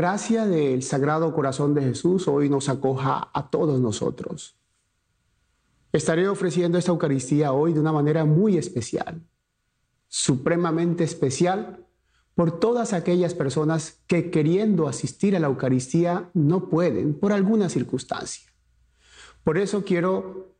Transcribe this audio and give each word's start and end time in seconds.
Gracia 0.00 0.46
del 0.46 0.82
Sagrado 0.82 1.34
Corazón 1.34 1.74
de 1.74 1.82
Jesús 1.82 2.26
hoy 2.26 2.48
nos 2.48 2.70
acoja 2.70 3.28
a 3.34 3.50
todos 3.50 3.82
nosotros. 3.82 4.56
Estaré 5.92 6.26
ofreciendo 6.26 6.78
esta 6.78 6.90
Eucaristía 6.90 7.52
hoy 7.52 7.74
de 7.74 7.80
una 7.80 7.92
manera 7.92 8.24
muy 8.24 8.56
especial, 8.56 9.20
supremamente 10.08 11.04
especial 11.04 11.86
por 12.34 12.58
todas 12.58 12.94
aquellas 12.94 13.34
personas 13.34 14.00
que 14.06 14.30
queriendo 14.30 14.88
asistir 14.88 15.36
a 15.36 15.38
la 15.38 15.48
Eucaristía 15.48 16.30
no 16.32 16.70
pueden 16.70 17.12
por 17.12 17.34
alguna 17.34 17.68
circunstancia. 17.68 18.50
Por 19.44 19.58
eso 19.58 19.84
quiero 19.84 20.54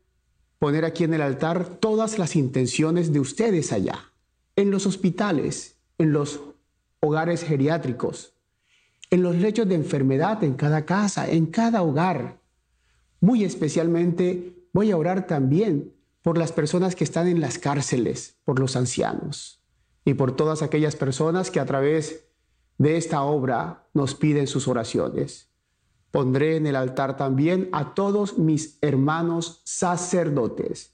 poner 0.59 0.85
aquí 0.85 1.03
en 1.03 1.15
el 1.15 1.21
altar 1.23 1.79
todas 1.79 2.19
las 2.19 2.35
intenciones 2.35 3.11
de 3.11 3.19
ustedes 3.19 3.73
allá, 3.73 4.13
en 4.55 4.69
los 4.69 4.85
hospitales, 4.85 5.77
en 5.97 6.13
los 6.13 6.41
hogares 6.99 7.41
geriátricos, 7.41 8.35
en 9.11 9.21
los 9.21 9.35
lechos 9.35 9.67
de 9.67 9.75
enfermedad, 9.75 10.43
en 10.43 10.53
cada 10.53 10.85
casa, 10.85 11.29
en 11.29 11.45
cada 11.45 11.83
hogar. 11.83 12.39
Muy 13.19 13.43
especialmente 13.43 14.55
voy 14.73 14.89
a 14.89 14.97
orar 14.97 15.27
también 15.27 15.93
por 16.21 16.37
las 16.37 16.53
personas 16.53 16.95
que 16.95 17.03
están 17.03 17.27
en 17.27 17.41
las 17.41 17.59
cárceles, 17.59 18.37
por 18.45 18.59
los 18.59 18.75
ancianos 18.75 19.61
y 20.05 20.13
por 20.13 20.35
todas 20.35 20.61
aquellas 20.61 20.95
personas 20.95 21.51
que 21.51 21.59
a 21.59 21.65
través 21.65 22.25
de 22.77 22.97
esta 22.97 23.21
obra 23.23 23.85
nos 23.93 24.15
piden 24.15 24.47
sus 24.47 24.67
oraciones. 24.67 25.49
Pondré 26.09 26.55
en 26.55 26.65
el 26.65 26.75
altar 26.75 27.17
también 27.17 27.69
a 27.73 27.93
todos 27.93 28.37
mis 28.37 28.77
hermanos 28.81 29.61
sacerdotes 29.65 30.93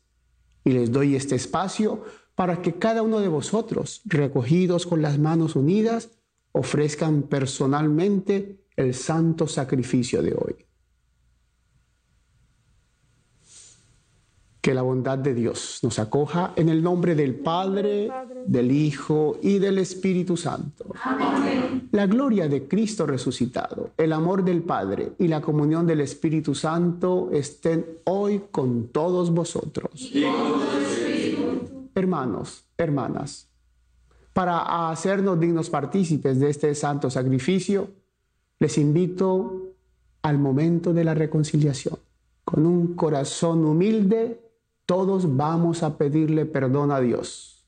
y 0.63 0.71
les 0.71 0.91
doy 0.91 1.15
este 1.15 1.35
espacio 1.35 2.03
para 2.35 2.61
que 2.61 2.73
cada 2.73 3.03
uno 3.03 3.19
de 3.19 3.27
vosotros, 3.27 4.01
recogidos 4.05 4.85
con 4.85 5.01
las 5.01 5.17
manos 5.17 5.55
unidas, 5.55 6.09
ofrezcan 6.51 7.23
personalmente 7.23 8.61
el 8.75 8.93
santo 8.93 9.47
sacrificio 9.47 10.21
de 10.21 10.33
hoy. 10.33 10.55
Que 14.61 14.73
la 14.73 14.81
bondad 14.81 15.17
de 15.17 15.33
Dios 15.33 15.79
nos 15.81 15.97
acoja 15.97 16.53
en 16.57 16.67
el 16.67 16.83
nombre 16.83 17.15
del 17.15 17.35
Padre, 17.35 18.09
del 18.45 18.71
Hijo 18.71 19.39
y 19.41 19.59
del 19.59 19.77
Espíritu 19.77 20.35
Santo. 20.35 20.93
La 21.91 22.05
gloria 22.05 22.49
de 22.49 22.67
Cristo 22.67 23.05
resucitado, 23.05 23.91
el 23.97 24.11
amor 24.11 24.43
del 24.43 24.63
Padre 24.63 25.13
y 25.19 25.27
la 25.29 25.41
comunión 25.41 25.87
del 25.87 26.01
Espíritu 26.01 26.53
Santo 26.53 27.29
estén 27.31 27.85
hoy 28.03 28.43
con 28.51 28.89
todos 28.89 29.31
vosotros. 29.31 30.11
Hermanos, 31.95 32.65
hermanas, 32.77 33.49
para 34.37 34.91
hacernos 34.91 35.39
dignos 35.39 35.71
partícipes 35.71 36.39
de 36.39 36.51
este 36.51 36.75
santo 36.75 37.09
sacrificio, 37.09 37.89
les 38.59 38.77
invito 38.77 39.73
al 40.21 40.37
momento 40.37 40.93
de 40.93 41.03
la 41.03 41.15
reconciliación. 41.15 41.97
Con 42.45 42.67
un 42.67 42.93
corazón 42.93 43.65
humilde, 43.65 44.39
todos 44.85 45.35
vamos 45.35 45.81
a 45.81 45.97
pedirle 45.97 46.45
perdón 46.45 46.91
a 46.91 46.99
Dios. 46.99 47.65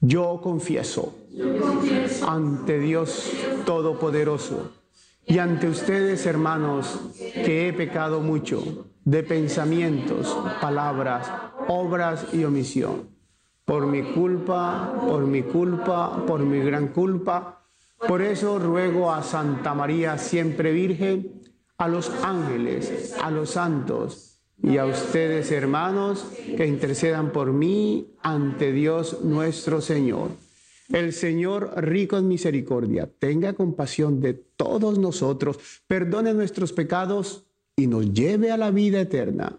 Yo 0.00 0.40
confieso, 0.42 1.14
ante 2.26 2.78
Dios 2.78 3.32
Todopoderoso 3.66 4.77
y 5.28 5.38
ante 5.38 5.68
ustedes, 5.68 6.24
hermanos, 6.24 7.12
que 7.34 7.68
he 7.68 7.72
pecado 7.74 8.20
mucho 8.20 8.86
de 9.04 9.22
pensamientos, 9.22 10.34
palabras, 10.60 11.30
obras 11.68 12.28
y 12.32 12.44
omisión. 12.44 13.10
Por 13.66 13.86
mi 13.86 14.02
culpa, 14.02 14.94
por 15.06 15.26
mi 15.26 15.42
culpa, 15.42 16.24
por 16.26 16.40
mi 16.40 16.60
gran 16.60 16.88
culpa. 16.88 17.66
Por 18.06 18.22
eso 18.22 18.58
ruego 18.58 19.12
a 19.12 19.22
Santa 19.22 19.74
María, 19.74 20.16
siempre 20.16 20.72
Virgen, 20.72 21.42
a 21.76 21.88
los 21.88 22.10
ángeles, 22.24 23.14
a 23.22 23.30
los 23.30 23.50
santos 23.50 24.40
y 24.62 24.78
a 24.78 24.86
ustedes, 24.86 25.52
hermanos, 25.52 26.26
que 26.56 26.66
intercedan 26.66 27.32
por 27.32 27.52
mí 27.52 28.14
ante 28.22 28.72
Dios 28.72 29.22
nuestro 29.22 29.82
Señor. 29.82 30.30
El 30.92 31.12
Señor, 31.12 31.72
rico 31.76 32.16
en 32.16 32.28
misericordia, 32.28 33.10
tenga 33.18 33.52
compasión 33.52 34.20
de 34.20 34.32
todos 34.32 34.98
nosotros, 34.98 35.58
perdone 35.86 36.32
nuestros 36.32 36.72
pecados 36.72 37.44
y 37.76 37.86
nos 37.86 38.12
lleve 38.12 38.50
a 38.50 38.56
la 38.56 38.70
vida 38.70 39.00
eterna. 39.00 39.58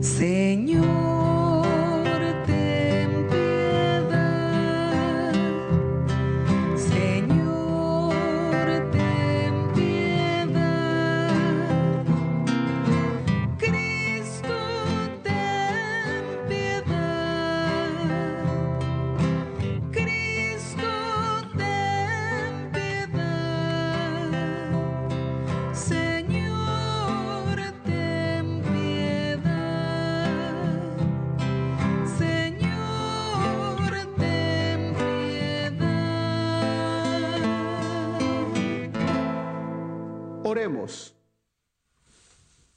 Señor, 0.00 1.05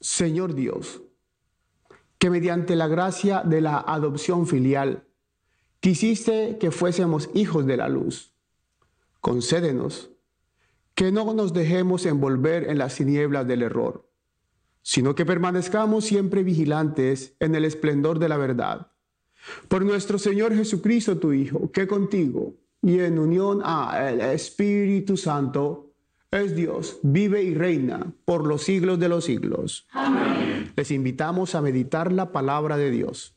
Señor 0.00 0.54
Dios, 0.54 1.02
que 2.18 2.30
mediante 2.30 2.76
la 2.76 2.88
gracia 2.88 3.42
de 3.44 3.60
la 3.60 3.78
adopción 3.78 4.46
filial 4.46 5.06
quisiste 5.80 6.58
que 6.58 6.70
fuésemos 6.70 7.30
hijos 7.34 7.66
de 7.66 7.76
la 7.76 7.88
luz. 7.88 8.34
Concédenos 9.20 10.10
que 10.94 11.10
no 11.10 11.32
nos 11.32 11.52
dejemos 11.52 12.04
envolver 12.04 12.68
en 12.68 12.78
las 12.78 12.96
tinieblas 12.96 13.46
del 13.46 13.62
error, 13.62 14.10
sino 14.82 15.14
que 15.14 15.24
permanezcamos 15.24 16.04
siempre 16.04 16.42
vigilantes 16.42 17.34
en 17.40 17.54
el 17.54 17.64
esplendor 17.64 18.18
de 18.18 18.28
la 18.28 18.36
verdad. 18.36 18.92
Por 19.68 19.84
nuestro 19.84 20.18
Señor 20.18 20.54
Jesucristo, 20.54 21.18
tu 21.18 21.32
Hijo, 21.32 21.70
que 21.72 21.86
contigo 21.86 22.54
y 22.82 22.98
en 23.00 23.18
unión 23.18 23.62
al 23.62 24.20
Espíritu 24.20 25.16
Santo 25.16 25.89
es 26.32 26.54
Dios, 26.54 27.00
vive 27.02 27.42
y 27.42 27.54
reina 27.54 28.12
por 28.24 28.46
los 28.46 28.62
siglos 28.62 29.00
de 29.00 29.08
los 29.08 29.24
siglos. 29.24 29.88
Amén. 29.90 30.72
Les 30.76 30.90
invitamos 30.92 31.54
a 31.54 31.60
meditar 31.60 32.12
la 32.12 32.30
palabra 32.30 32.76
de 32.76 32.90
Dios. 32.90 33.36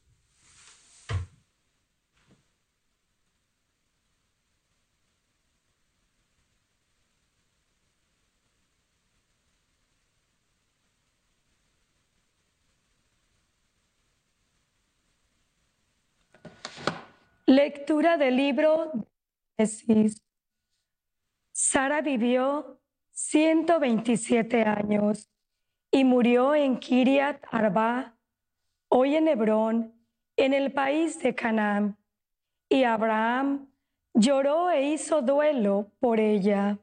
Lectura 17.45 18.17
del 18.17 18.37
libro 18.37 18.91
de 19.57 19.67
Génesis. 19.67 20.21
Sara 21.51 22.01
vivió 22.01 22.82
127 23.13 24.63
años 24.63 25.29
y 25.91 26.03
murió 26.03 26.55
en 26.55 26.79
Kiriat 26.79 27.43
Arba, 27.51 28.15
hoy 28.89 29.15
en 29.15 29.27
Hebrón, 29.27 29.93
en 30.35 30.53
el 30.53 30.73
país 30.73 31.21
de 31.21 31.35
Canaán. 31.35 31.95
Y 32.67 32.83
Abraham 32.85 33.67
lloró 34.15 34.71
e 34.71 34.89
hizo 34.89 35.21
duelo 35.21 35.91
por 35.99 36.19
ella. 36.19 36.79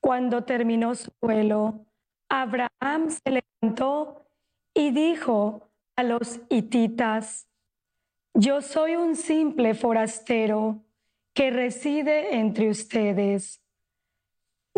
Cuando 0.00 0.44
terminó 0.44 0.94
su 0.94 1.10
duelo, 1.20 1.84
Abraham 2.28 3.10
se 3.10 3.42
levantó 3.60 4.24
y 4.72 4.92
dijo 4.92 5.68
a 5.96 6.04
los 6.04 6.40
hititas, 6.48 7.48
yo 8.34 8.62
soy 8.62 8.94
un 8.94 9.16
simple 9.16 9.74
forastero 9.74 10.84
que 11.34 11.50
reside 11.50 12.36
entre 12.36 12.70
ustedes. 12.70 13.60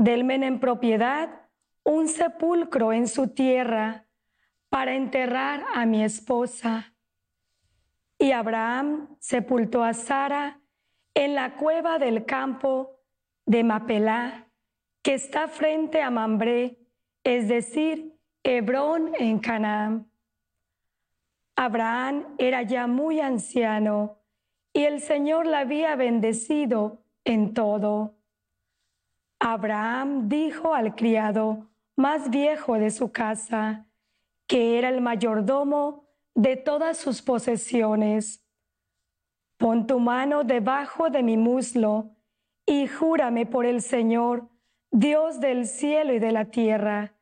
Denme 0.00 0.37
en 0.37 0.61
propiedad 0.61 1.43
un 1.85 2.08
sepulcro 2.08 2.94
en 2.94 3.06
su 3.06 3.35
tierra 3.35 4.06
para 4.70 4.94
enterrar 4.94 5.62
a 5.75 5.85
mi 5.85 6.02
esposa. 6.02 6.94
Y 8.17 8.32
Abraham 8.32 9.14
sepultó 9.19 9.85
a 9.85 9.93
Sara 9.93 10.58
en 11.12 11.35
la 11.35 11.56
cueva 11.56 11.99
del 11.99 12.25
campo 12.25 12.97
de 13.44 13.62
Mapelá, 13.62 14.49
que 15.02 15.12
está 15.12 15.49
frente 15.49 16.00
a 16.00 16.08
Mambré, 16.08 16.79
es 17.23 17.47
decir, 17.49 18.19
Hebrón 18.43 19.12
en 19.19 19.38
Canaán. 19.38 20.11
Abraham 21.56 22.37
era 22.38 22.62
ya 22.62 22.87
muy 22.87 23.20
anciano 23.20 24.17
y 24.73 24.85
el 24.85 25.02
Señor 25.02 25.47
la 25.47 25.58
había 25.58 25.94
bendecido 25.94 27.05
en 27.25 27.52
todo. 27.52 28.20
Abraham 29.41 30.29
dijo 30.29 30.75
al 30.75 30.95
criado 30.95 31.71
más 31.97 32.29
viejo 32.29 32.75
de 32.75 32.91
su 32.91 33.11
casa, 33.11 33.87
que 34.47 34.79
era 34.79 34.91
el 34.91 35.01
mayordomo 35.01 36.05
de 36.35 36.57
todas 36.57 36.99
sus 36.99 37.23
posesiones, 37.23 38.45
pon 39.57 39.87
tu 39.87 39.99
mano 39.99 40.45
debajo 40.45 41.09
de 41.09 41.23
mi 41.23 41.39
muslo 41.39 42.11
y 42.67 42.87
júrame 42.87 43.47
por 43.47 43.65
el 43.65 43.81
Señor, 43.81 44.49
Dios 44.91 45.41
del 45.41 45.67
cielo 45.67 46.13
y 46.13 46.19
de 46.19 46.33
la 46.33 46.47
tierra, 46.47 47.15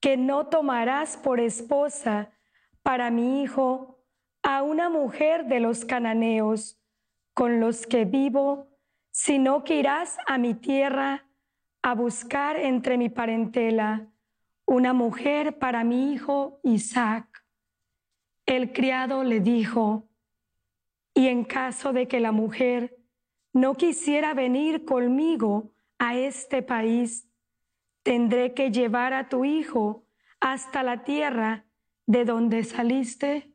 que 0.00 0.16
no 0.16 0.46
tomarás 0.46 1.16
por 1.16 1.40
esposa 1.40 2.30
para 2.82 3.10
mi 3.10 3.42
hijo 3.42 3.98
a 4.44 4.62
una 4.62 4.88
mujer 4.88 5.46
de 5.46 5.58
los 5.58 5.84
cananeos 5.84 6.80
con 7.34 7.58
los 7.58 7.86
que 7.86 8.04
vivo, 8.04 8.68
sino 9.10 9.64
que 9.64 9.76
irás 9.76 10.18
a 10.26 10.38
mi 10.38 10.54
tierra 10.54 11.27
a 11.82 11.94
buscar 11.94 12.56
entre 12.56 12.98
mi 12.98 13.08
parentela 13.08 14.08
una 14.66 14.92
mujer 14.92 15.58
para 15.58 15.82
mi 15.84 16.12
hijo 16.12 16.60
Isaac. 16.62 17.44
El 18.44 18.72
criado 18.72 19.24
le 19.24 19.40
dijo, 19.40 20.08
y 21.14 21.28
en 21.28 21.44
caso 21.44 21.92
de 21.92 22.06
que 22.06 22.20
la 22.20 22.32
mujer 22.32 22.96
no 23.52 23.74
quisiera 23.74 24.34
venir 24.34 24.84
conmigo 24.84 25.72
a 25.98 26.16
este 26.16 26.62
país, 26.62 27.28
tendré 28.02 28.54
que 28.54 28.70
llevar 28.70 29.14
a 29.14 29.28
tu 29.28 29.44
hijo 29.44 30.04
hasta 30.40 30.82
la 30.82 31.02
tierra 31.02 31.64
de 32.06 32.24
donde 32.24 32.64
saliste. 32.64 33.52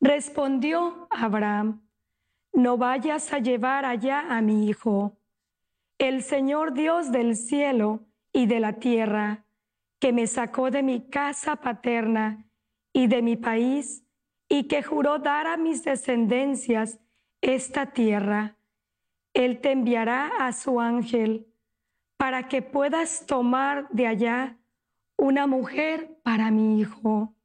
Respondió 0.00 1.06
Abraham, 1.10 1.88
no 2.52 2.76
vayas 2.76 3.32
a 3.32 3.38
llevar 3.38 3.84
allá 3.84 4.36
a 4.36 4.42
mi 4.42 4.68
hijo. 4.68 5.16
El 6.02 6.24
Señor 6.24 6.72
Dios 6.72 7.12
del 7.12 7.36
cielo 7.36 8.00
y 8.32 8.46
de 8.46 8.58
la 8.58 8.80
tierra, 8.80 9.44
que 10.00 10.12
me 10.12 10.26
sacó 10.26 10.72
de 10.72 10.82
mi 10.82 11.08
casa 11.08 11.54
paterna 11.54 12.44
y 12.92 13.06
de 13.06 13.22
mi 13.22 13.36
país, 13.36 14.04
y 14.48 14.64
que 14.64 14.82
juró 14.82 15.20
dar 15.20 15.46
a 15.46 15.56
mis 15.56 15.84
descendencias 15.84 16.98
esta 17.40 17.92
tierra, 17.92 18.56
Él 19.32 19.60
te 19.60 19.70
enviará 19.70 20.26
a 20.40 20.52
su 20.52 20.80
ángel 20.80 21.46
para 22.16 22.48
que 22.48 22.62
puedas 22.62 23.24
tomar 23.24 23.88
de 23.90 24.08
allá 24.08 24.58
una 25.16 25.46
mujer 25.46 26.18
para 26.24 26.50
mi 26.50 26.80
hijo. 26.80 27.36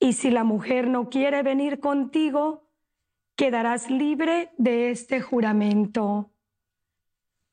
Y 0.00 0.14
si 0.14 0.32
la 0.32 0.42
mujer 0.42 0.88
no 0.88 1.10
quiere 1.10 1.44
venir 1.44 1.78
contigo, 1.78 2.68
quedarás 3.36 3.88
libre 3.88 4.50
de 4.58 4.90
este 4.90 5.20
juramento. 5.20 6.31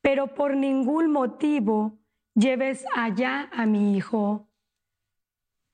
Pero 0.00 0.34
por 0.34 0.56
ningún 0.56 1.10
motivo 1.10 1.98
lleves 2.34 2.84
allá 2.94 3.48
a 3.52 3.66
mi 3.66 3.96
hijo. 3.96 4.48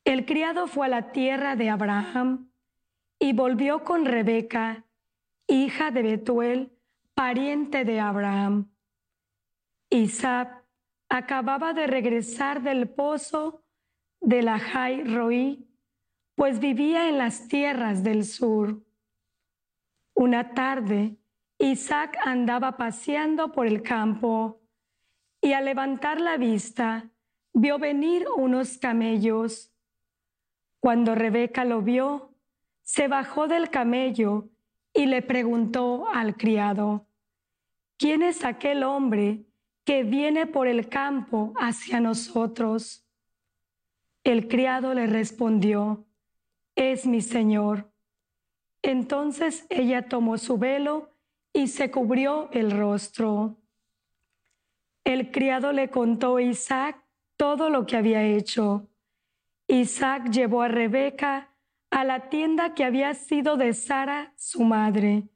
El 0.05 0.25
criado 0.25 0.67
fue 0.67 0.87
a 0.87 0.90
la 0.90 1.12
tierra 1.12 1.56
de 1.56 1.69
Abraham 1.70 2.50
y 3.19 3.32
volvió 3.32 3.82
con 3.84 4.05
Rebeca, 4.05 4.84
hija 5.46 5.90
de 5.90 6.02
Betuel, 6.02 6.73
pariente 7.14 7.84
de 7.84 7.99
Abraham. 8.00 8.70
Isaac 9.90 10.64
acababa 11.08 11.72
de 11.72 11.87
regresar 11.87 12.62
del 12.62 12.88
pozo 12.88 13.62
de 14.20 14.43
la 14.43 14.58
Jai 14.58 15.05
Roí, 15.05 15.69
pues 16.34 16.58
vivía 16.58 17.08
en 17.08 17.19
las 17.19 17.49
tierras 17.49 18.02
del 18.02 18.25
sur. 18.25 18.82
Una 20.14 20.55
tarde, 20.55 21.17
Isaac 21.58 22.19
andaba 22.25 22.76
paseando 22.76 23.53
por 23.53 23.67
el 23.67 23.82
campo 23.82 24.61
y 25.41 25.53
al 25.53 25.64
levantar 25.64 26.20
la 26.20 26.37
vista 26.37 27.11
vio 27.53 27.79
venir 27.79 28.26
unos 28.37 28.79
camellos. 28.79 29.73
Cuando 30.81 31.14
Rebeca 31.14 31.64
lo 31.64 31.81
vio, 31.81 32.35
se 32.82 33.08
bajó 33.08 33.49
del 33.49 33.70
camello 33.70 34.50
y 34.93 35.06
le 35.06 35.23
preguntó 35.23 36.08
al 36.08 36.37
criado, 36.37 37.06
¿quién 37.97 38.23
es 38.23 38.44
aquel 38.44 38.82
hombre 38.82 39.47
que 39.85 40.05
viene 40.05 40.47
por 40.47 40.69
el 40.69 40.88
campo 40.88 41.55
hacia 41.58 42.00
nosotros? 42.00 43.06
El 44.25 44.49
criado 44.49 44.93
le 44.94 45.06
respondió, 45.06 46.06
es 46.75 47.06
mi 47.06 47.23
señor. 47.23 47.91
Entonces 48.82 49.67
ella 49.70 50.08
tomó 50.08 50.38
su 50.38 50.58
velo 50.58 51.15
y 51.56 51.69
se 51.69 51.91
cubrió 51.91 52.50
el 52.53 52.70
rostro. 52.70 53.56
El 55.05 55.31
criado 55.31 55.73
le 55.73 55.88
contó 55.88 56.37
a 56.37 56.43
Isaac 56.43 57.03
todo 57.39 57.70
lo 57.70 57.86
que 57.86 57.96
había 57.96 58.22
hecho. 58.22 58.91
Isaac 59.67 60.29
llevó 60.31 60.60
a 60.60 60.69
Rebeca 60.69 61.55
a 61.91 62.05
la 62.05 62.29
tienda 62.29 62.75
que 62.75 62.84
había 62.84 63.15
sido 63.15 63.56
de 63.56 63.72
Sara, 63.72 64.34
su 64.36 64.65
madre, 64.65 65.31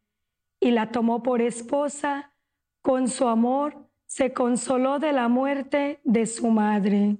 y 0.60 0.72
la 0.72 0.92
tomó 0.92 1.22
por 1.22 1.40
esposa. 1.40 2.34
Con 2.82 3.08
su 3.08 3.26
amor 3.26 3.88
se 4.04 4.34
consoló 4.34 4.98
de 4.98 5.12
la 5.12 5.28
muerte 5.28 6.00
de 6.04 6.26
su 6.26 6.50
madre. 6.50 7.16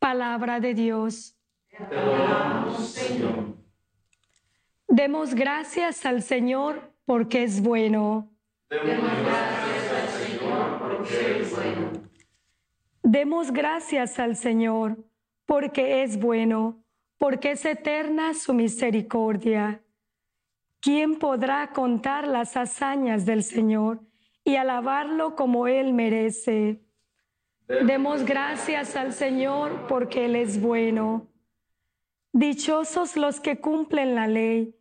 Palabra 0.00 0.58
de 0.58 0.74
Dios. 0.74 1.36
Demos 4.88 5.34
gracias 5.34 6.06
al 6.06 6.22
Señor 6.22 6.92
porque 7.04 7.42
es 7.42 7.60
bueno. 7.60 8.30
Demos 13.02 13.52
gracias 13.52 14.18
al 14.18 14.36
Señor 14.36 14.96
porque 15.44 16.02
es 16.02 16.18
bueno, 16.18 16.84
porque 17.18 17.52
es 17.52 17.64
eterna 17.64 18.32
su 18.34 18.54
misericordia. 18.54 19.82
¿Quién 20.80 21.18
podrá 21.18 21.72
contar 21.72 22.28
las 22.28 22.56
hazañas 22.56 23.26
del 23.26 23.42
Señor 23.42 24.00
y 24.44 24.54
alabarlo 24.54 25.34
como 25.34 25.66
Él 25.66 25.94
merece? 25.94 26.80
Demos 27.66 28.24
gracias 28.24 28.94
al 28.94 29.12
Señor 29.12 29.88
porque 29.88 30.26
Él 30.26 30.36
es 30.36 30.60
bueno. 30.60 31.26
Dichosos 32.32 33.16
los 33.16 33.40
que 33.40 33.60
cumplen 33.60 34.14
la 34.14 34.28
ley 34.28 34.75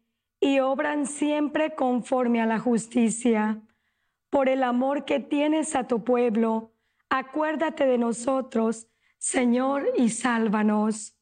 y 0.45 0.59
obran 0.59 1.07
siempre 1.07 1.73
conforme 1.73 2.39
a 2.39 2.45
la 2.45 2.59
justicia. 2.59 3.59
Por 4.29 4.47
el 4.47 4.61
amor 4.61 5.03
que 5.03 5.19
tienes 5.19 5.75
a 5.75 5.87
tu 5.87 6.03
pueblo, 6.03 6.71
acuérdate 7.09 7.87
de 7.87 7.97
nosotros, 7.97 8.87
Señor, 9.17 9.87
y 9.97 10.09
sálvanos. 10.09 11.15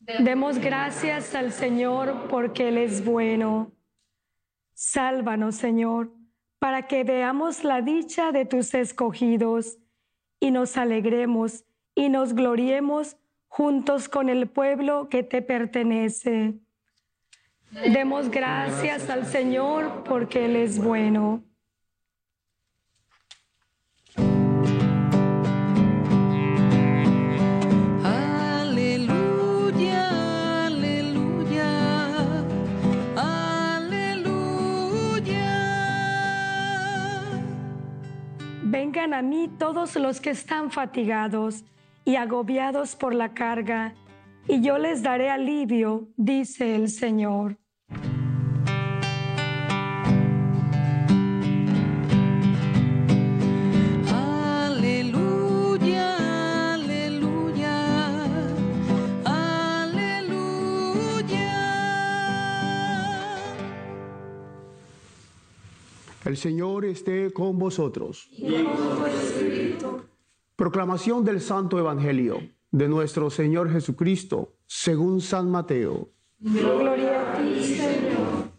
Demos 0.00 0.58
gracias 0.58 1.36
al 1.36 1.52
Señor 1.52 2.26
porque 2.28 2.70
Él 2.70 2.78
es 2.78 3.04
bueno. 3.04 3.70
Sálvanos, 4.74 5.54
Señor, 5.54 6.10
para 6.58 6.88
que 6.88 7.04
veamos 7.04 7.62
la 7.62 7.82
dicha 7.82 8.32
de 8.32 8.46
tus 8.46 8.74
escogidos 8.74 9.78
y 10.40 10.50
nos 10.50 10.76
alegremos 10.76 11.66
y 11.94 12.08
nos 12.08 12.34
gloriemos 12.34 13.16
juntos 13.46 14.08
con 14.08 14.28
el 14.28 14.48
pueblo 14.48 15.08
que 15.08 15.22
te 15.22 15.40
pertenece. 15.40 16.58
Demos 17.70 18.28
gracias 18.30 19.08
al 19.10 19.26
Señor 19.26 20.02
porque 20.04 20.44
Él 20.46 20.56
es 20.56 20.82
bueno. 20.82 21.44
Aleluya, 28.82 30.08
aleluya, 30.66 32.44
aleluya. 33.16 34.50
Vengan 38.64 39.14
a 39.14 39.22
mí 39.22 39.48
todos 39.58 39.94
los 39.94 40.20
que 40.20 40.30
están 40.30 40.72
fatigados 40.72 41.62
y 42.04 42.16
agobiados 42.16 42.96
por 42.96 43.14
la 43.14 43.32
carga, 43.32 43.94
y 44.50 44.60
yo 44.62 44.78
les 44.78 45.02
daré 45.02 45.30
alivio, 45.30 46.08
dice 46.16 46.74
el 46.74 46.88
Señor. 46.88 47.56
Aleluya, 54.72 55.54
aleluya, 56.74 57.84
aleluya. 59.24 60.40
El 66.24 66.36
Señor 66.36 66.84
esté 66.86 67.32
con 67.32 67.56
vosotros. 67.56 68.28
Proclamación 70.56 71.24
del 71.24 71.40
Santo 71.40 71.78
Evangelio 71.78 72.40
de 72.70 72.88
nuestro 72.88 73.30
Señor 73.30 73.70
Jesucristo, 73.70 74.56
según 74.66 75.20
San 75.20 75.50
Mateo. 75.50 76.12
Gloria 76.38 77.32
a 77.32 77.36
ti, 77.36 77.64
Señor. 77.64 78.50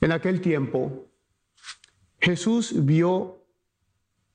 En 0.00 0.12
aquel 0.12 0.40
tiempo, 0.40 1.06
Jesús 2.20 2.84
vio 2.84 3.44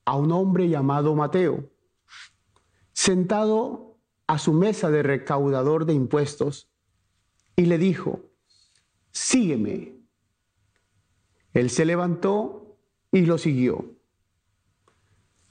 a 0.04 0.16
un 0.16 0.32
hombre 0.32 0.68
llamado 0.68 1.14
Mateo, 1.14 1.70
sentado 2.92 3.98
a 4.26 4.38
su 4.38 4.52
mesa 4.52 4.90
de 4.90 5.02
recaudador 5.02 5.86
de 5.86 5.94
impuestos, 5.94 6.70
y 7.56 7.66
le 7.66 7.78
dijo, 7.78 8.20
sígueme. 9.10 9.94
Él 11.52 11.70
se 11.70 11.84
levantó 11.84 12.63
y 13.14 13.26
lo 13.26 13.38
siguió. 13.38 13.94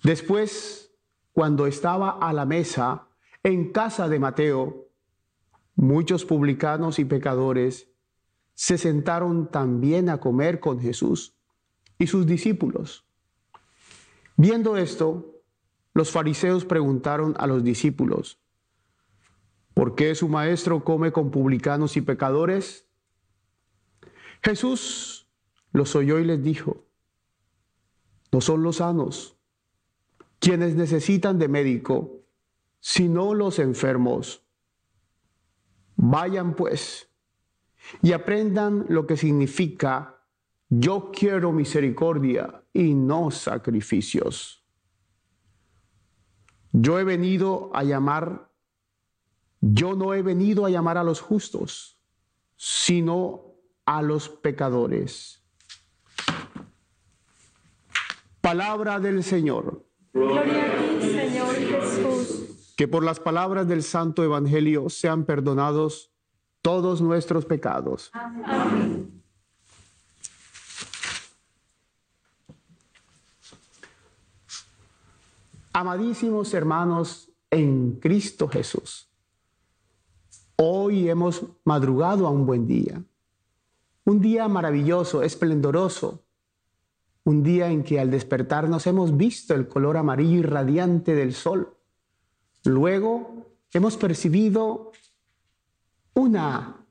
Después, 0.04 0.94
cuando 1.32 1.66
estaba 1.66 2.10
a 2.10 2.34
la 2.34 2.46
mesa 2.46 3.08
en 3.42 3.72
casa 3.72 4.10
de 4.10 4.20
Mateo, 4.20 4.90
muchos 5.74 6.26
publicanos 6.26 7.00
y 7.00 7.06
pecadores 7.06 7.90
se 8.54 8.78
sentaron 8.78 9.50
también 9.50 10.10
a 10.10 10.20
comer 10.20 10.60
con 10.60 10.82
Jesús 10.82 11.38
y 11.98 12.08
sus 12.08 12.28
discípulos. 12.28 13.06
Viendo 14.36 14.76
esto, 14.76 15.42
los 15.94 16.12
fariseos 16.12 16.66
preguntaron 16.66 17.34
a 17.38 17.48
los 17.48 17.64
discípulos, 17.64 18.42
¿por 19.74 19.96
qué 19.96 20.14
su 20.16 20.28
maestro 20.28 20.84
come 20.84 21.14
con 21.14 21.32
publicanos 21.32 21.96
y 21.96 22.02
pecadores? 22.02 22.90
Jesús 24.42 25.30
los 25.72 25.96
oyó 25.96 26.20
y 26.20 26.26
les 26.26 26.44
dijo, 26.44 26.84
no 28.34 28.42
son 28.42 28.64
los 28.64 28.78
sanos 28.78 29.38
quienes 30.40 30.76
necesitan 30.76 31.40
de 31.40 31.48
médico, 31.48 32.26
sino 32.82 33.34
los 33.34 33.60
enfermos. 33.60 34.44
Vayan 35.96 36.56
pues 36.56 37.08
y 38.02 38.12
aprendan 38.12 38.86
lo 38.90 39.08
que 39.08 39.16
significa 39.16 40.26
yo 40.68 41.12
quiero 41.14 41.54
misericordia 41.54 42.64
y 42.74 42.96
no 42.96 43.30
sacrificios. 43.30 44.66
Yo 46.72 47.00
he 47.00 47.04
venido 47.04 47.70
a 47.74 47.84
llamar, 47.84 48.52
yo 49.62 49.96
no 49.96 50.16
he 50.16 50.24
venido 50.24 50.66
a 50.66 50.72
llamar 50.72 50.98
a 50.98 51.04
los 51.04 51.22
justos, 51.22 52.02
sino 52.58 53.54
a 53.86 54.02
los 54.02 54.28
pecadores. 54.28 55.43
Palabra 58.44 59.00
del 59.00 59.24
Señor. 59.24 59.86
Gloria 60.14 60.66
a 60.66 61.00
ti, 61.00 61.10
Señor 61.12 61.56
Jesús. 61.56 62.74
Que 62.76 62.90
por 62.90 63.02
las 63.02 63.22
palabras 63.22 63.70
del 63.70 63.84
Santo 63.84 64.22
Evangelio 64.22 64.90
sean 64.90 65.24
perdonados 65.24 66.12
todos 66.62 67.02
nuestros 67.02 67.46
pecados. 67.46 68.10
Amén. 68.12 69.24
Amadísimos 75.72 76.54
hermanos 76.54 77.32
en 77.50 77.98
Cristo 78.02 78.50
Jesús, 78.50 79.10
hoy 80.58 81.08
hemos 81.08 81.44
madrugado 81.64 82.28
a 82.28 82.30
un 82.30 82.46
buen 82.46 82.68
día, 82.68 83.02
un 84.04 84.20
día 84.20 84.50
maravilloso, 84.50 85.24
esplendoroso, 85.24 86.23
un 87.26 87.44
día 87.44 87.70
en 87.70 87.84
que 87.84 88.00
al 88.00 88.12
despertarnos 88.12 88.86
hemos 88.88 89.16
visto 89.16 89.54
el 89.54 89.68
color 89.68 89.98
amarillo 89.98 90.40
y 90.40 90.42
radiante 90.42 91.16
del 91.16 91.34
sol. 91.34 91.78
Luego 92.66 93.48
hemos 93.72 93.98
percibido 93.98 94.92
una 96.14 96.86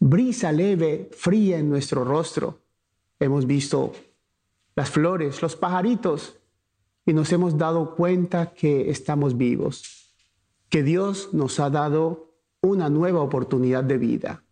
brisa 0.00 0.50
leve, 0.52 1.10
fría 1.12 1.58
en 1.58 1.68
nuestro 1.68 2.04
rostro. 2.04 2.60
Hemos 3.18 3.46
visto 3.46 3.92
las 4.74 4.90
flores, 4.90 5.40
los 5.42 5.56
pajaritos 5.56 6.36
y 7.06 7.12
nos 7.12 7.32
hemos 7.32 7.56
dado 7.56 7.94
cuenta 7.94 8.52
que 8.52 8.90
estamos 8.90 9.36
vivos, 9.36 10.14
que 10.68 10.82
Dios 10.82 11.32
nos 11.32 11.60
ha 11.60 11.70
dado 11.70 12.34
una 12.60 12.88
nueva 12.88 13.20
oportunidad 13.20 13.84
de 13.84 13.98
vida. 13.98 14.44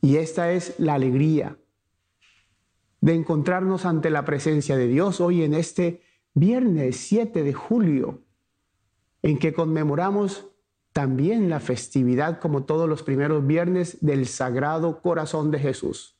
Y 0.00 0.16
esta 0.16 0.52
es 0.52 0.74
la 0.78 0.94
alegría 0.94 1.56
de 3.00 3.14
encontrarnos 3.14 3.84
ante 3.84 4.10
la 4.10 4.24
presencia 4.24 4.76
de 4.76 4.88
Dios 4.88 5.20
hoy 5.20 5.42
en 5.42 5.54
este 5.54 6.02
viernes 6.34 6.96
7 6.96 7.42
de 7.42 7.54
julio, 7.54 8.22
en 9.22 9.38
que 9.38 9.52
conmemoramos 9.52 10.46
también 10.92 11.50
la 11.50 11.60
festividad, 11.60 12.40
como 12.40 12.64
todos 12.64 12.88
los 12.88 13.02
primeros 13.02 13.46
viernes, 13.46 13.98
del 14.00 14.26
Sagrado 14.26 15.02
Corazón 15.02 15.50
de 15.50 15.58
Jesús. 15.58 16.16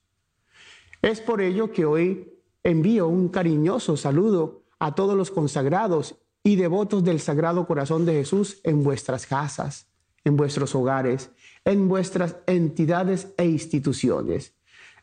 Es 1.03 1.21
por 1.21 1.41
ello 1.41 1.73
que 1.73 1.85
hoy 1.87 2.33
envío 2.63 3.07
un 3.09 3.29
cariñoso 3.29 3.97
saludo 3.97 4.65
a 4.79 4.95
todos 4.95 5.17
los 5.17 5.31
consagrados 5.31 6.17
y 6.43 6.57
devotos 6.57 7.05
del 7.05 7.21
Sagrado 7.21 7.67
Corazón 7.67 8.07
de 8.07 8.15
Jesús 8.15 8.61
en 8.65 8.83
vuestras 8.83 9.27
casas, 9.27 9.89
en 10.25 10.37
vuestros 10.37 10.75
hogares, 10.75 11.31
en 11.65 11.89
vuestras 11.89 12.37
entidades 12.47 13.33
e 13.37 13.47
instituciones. 13.47 14.56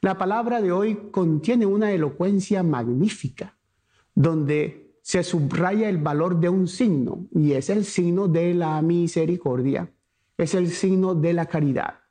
La 0.03 0.17
palabra 0.17 0.61
de 0.61 0.73
hoy 0.73 1.11
contiene 1.11 1.65
una 1.65 1.93
elocuencia 1.93 2.61
magnífica, 2.61 3.57
donde 4.13 4.97
se 5.01 5.23
subraya 5.23 5.87
el 5.87 5.97
valor 5.97 6.41
de 6.41 6.49
un 6.49 6.67
signo, 6.67 7.25
y 7.31 7.53
es 7.53 7.69
el 7.69 7.85
signo 7.85 8.27
de 8.27 8.53
la 8.53 8.81
misericordia, 8.81 9.93
es 10.37 10.55
el 10.55 10.71
signo 10.71 11.15
de 11.15 11.31
la 11.31 11.45
caridad. 11.45 12.01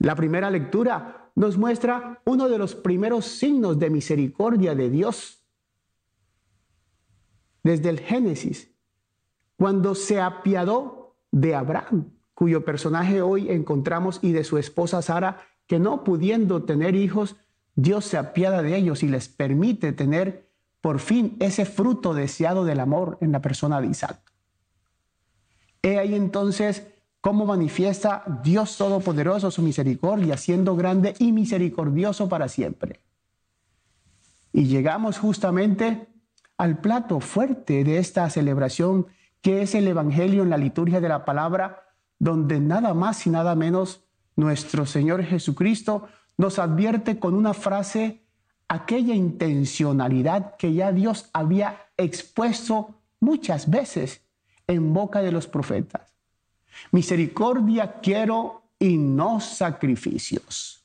La 0.00 0.16
primera 0.16 0.50
lectura 0.50 1.30
nos 1.36 1.56
muestra 1.56 2.20
uno 2.24 2.48
de 2.48 2.58
los 2.58 2.74
primeros 2.74 3.24
signos 3.24 3.78
de 3.78 3.90
misericordia 3.90 4.74
de 4.74 4.90
Dios 4.90 5.46
desde 7.62 7.88
el 7.88 8.00
Génesis, 8.00 8.74
cuando 9.56 9.94
se 9.94 10.20
apiadó 10.20 11.14
de 11.30 11.54
Abraham, 11.54 12.10
cuyo 12.34 12.64
personaje 12.64 13.22
hoy 13.22 13.48
encontramos, 13.48 14.18
y 14.22 14.32
de 14.32 14.42
su 14.42 14.58
esposa 14.58 15.02
Sara, 15.02 15.53
que 15.66 15.78
no 15.78 16.04
pudiendo 16.04 16.64
tener 16.64 16.94
hijos, 16.94 17.36
Dios 17.74 18.04
se 18.04 18.18
apiada 18.18 18.62
de 18.62 18.76
ellos 18.76 19.02
y 19.02 19.08
les 19.08 19.28
permite 19.28 19.92
tener 19.92 20.48
por 20.80 21.00
fin 21.00 21.36
ese 21.40 21.64
fruto 21.64 22.14
deseado 22.14 22.64
del 22.64 22.80
amor 22.80 23.18
en 23.20 23.32
la 23.32 23.40
persona 23.40 23.80
de 23.80 23.88
Isaac. 23.88 24.20
He 25.82 25.98
ahí 25.98 26.14
entonces 26.14 26.86
cómo 27.20 27.46
manifiesta 27.46 28.22
Dios 28.42 28.76
Todopoderoso 28.76 29.50
su 29.50 29.62
misericordia, 29.62 30.36
siendo 30.36 30.76
grande 30.76 31.14
y 31.18 31.32
misericordioso 31.32 32.28
para 32.28 32.48
siempre. 32.48 33.00
Y 34.52 34.66
llegamos 34.66 35.18
justamente 35.18 36.06
al 36.58 36.78
plato 36.78 37.20
fuerte 37.20 37.82
de 37.82 37.98
esta 37.98 38.28
celebración, 38.28 39.06
que 39.40 39.62
es 39.62 39.74
el 39.74 39.88
Evangelio 39.88 40.42
en 40.42 40.50
la 40.50 40.58
liturgia 40.58 41.00
de 41.00 41.08
la 41.08 41.24
palabra, 41.24 41.88
donde 42.18 42.60
nada 42.60 42.94
más 42.94 43.26
y 43.26 43.30
nada 43.30 43.54
menos 43.54 44.03
nuestro 44.36 44.86
Señor 44.86 45.22
Jesucristo 45.24 46.08
nos 46.36 46.58
advierte 46.58 47.18
con 47.18 47.34
una 47.34 47.54
frase 47.54 48.24
aquella 48.68 49.14
intencionalidad 49.14 50.56
que 50.56 50.72
ya 50.72 50.92
Dios 50.92 51.30
había 51.32 51.86
expuesto 51.96 53.00
muchas 53.20 53.70
veces 53.70 54.22
en 54.66 54.92
boca 54.92 55.22
de 55.22 55.32
los 55.32 55.46
profetas. 55.46 56.14
Misericordia 56.90 58.00
quiero 58.00 58.62
y 58.78 58.96
no 58.96 59.40
sacrificios. 59.40 60.84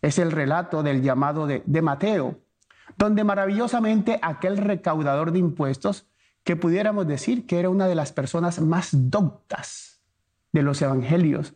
Es 0.00 0.18
el 0.18 0.30
relato 0.30 0.82
del 0.82 1.02
llamado 1.02 1.46
de, 1.46 1.82
Mateo, 1.82 2.38
donde 2.96 3.24
maravillosamente 3.24 4.18
aquel 4.22 4.56
recaudador 4.56 5.32
de 5.32 5.40
impuestos, 5.40 6.06
que 6.44 6.56
pudiéramos 6.56 7.06
decir 7.06 7.46
que 7.46 7.58
era 7.58 7.68
una 7.68 7.88
de 7.88 7.94
las 7.94 8.12
personas 8.12 8.60
más 8.60 8.90
doctas 8.92 10.00
de 10.52 10.62
los 10.62 10.80
evangelios, 10.80 11.54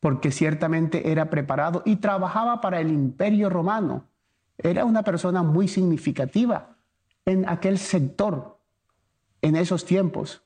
porque 0.00 0.32
ciertamente 0.32 1.12
era 1.12 1.30
preparado 1.30 1.82
y 1.84 1.96
trabajaba 1.96 2.60
para 2.60 2.80
el 2.80 2.90
imperio 2.90 3.50
romano. 3.50 4.04
Era 4.58 4.84
una 4.84 5.02
persona 5.02 5.42
muy 5.42 5.68
significativa 5.68 6.76
en 7.26 7.48
aquel 7.48 7.78
sector, 7.78 8.58
en 9.42 9.56
esos 9.56 9.84
tiempos. 9.84 10.42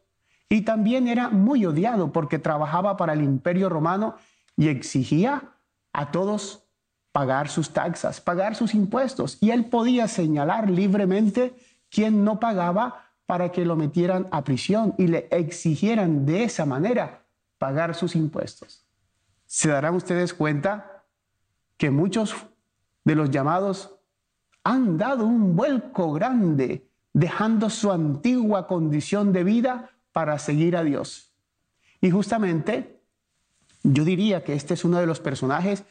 Y 0.48 0.62
también 0.62 1.08
era 1.08 1.30
muy 1.30 1.64
odiado 1.64 2.12
porque 2.12 2.38
trabajaba 2.38 2.96
para 2.96 3.12
el 3.12 3.22
imperio 3.22 3.68
romano 3.68 4.16
y 4.56 4.68
exigía 4.68 5.54
a 5.92 6.10
todos 6.10 6.64
pagar 7.12 7.48
sus 7.48 7.70
taxas, 7.70 8.20
pagar 8.20 8.56
sus 8.56 8.74
impuestos. 8.74 9.38
Y 9.40 9.50
él 9.50 9.66
podía 9.66 10.08
señalar 10.08 10.68
libremente 10.68 11.54
quién 11.90 12.24
no 12.24 12.40
pagaba 12.40 13.04
para 13.26 13.52
que 13.52 13.64
lo 13.64 13.76
metieran 13.76 14.26
a 14.32 14.44
prisión 14.44 14.94
y 14.98 15.06
le 15.06 15.28
exigieran 15.30 16.26
de 16.26 16.44
esa 16.44 16.66
manera 16.66 17.22
pagar 17.58 17.94
sus 17.94 18.16
impuestos. 18.16 18.83
Se 19.54 19.68
darán 19.68 19.94
ustedes 19.94 20.34
cuenta 20.34 21.04
que 21.76 21.88
muchos 21.92 22.34
de 23.04 23.14
los 23.14 23.30
llamados 23.30 23.94
han 24.64 24.98
dado 24.98 25.26
un 25.26 25.54
vuelco 25.54 26.12
grande, 26.12 26.88
dejando 27.12 27.70
su 27.70 27.92
antigua 27.92 28.66
condición 28.66 29.32
de 29.32 29.44
vida 29.44 29.90
para 30.10 30.40
seguir 30.40 30.76
a 30.76 30.82
Dios. 30.82 31.36
Y 32.00 32.10
justamente 32.10 33.00
yo 33.84 34.04
diría 34.04 34.42
que 34.42 34.54
este 34.54 34.74
es 34.74 34.84
uno 34.84 34.98
de 34.98 35.06
los 35.06 35.20
personajes 35.20 35.84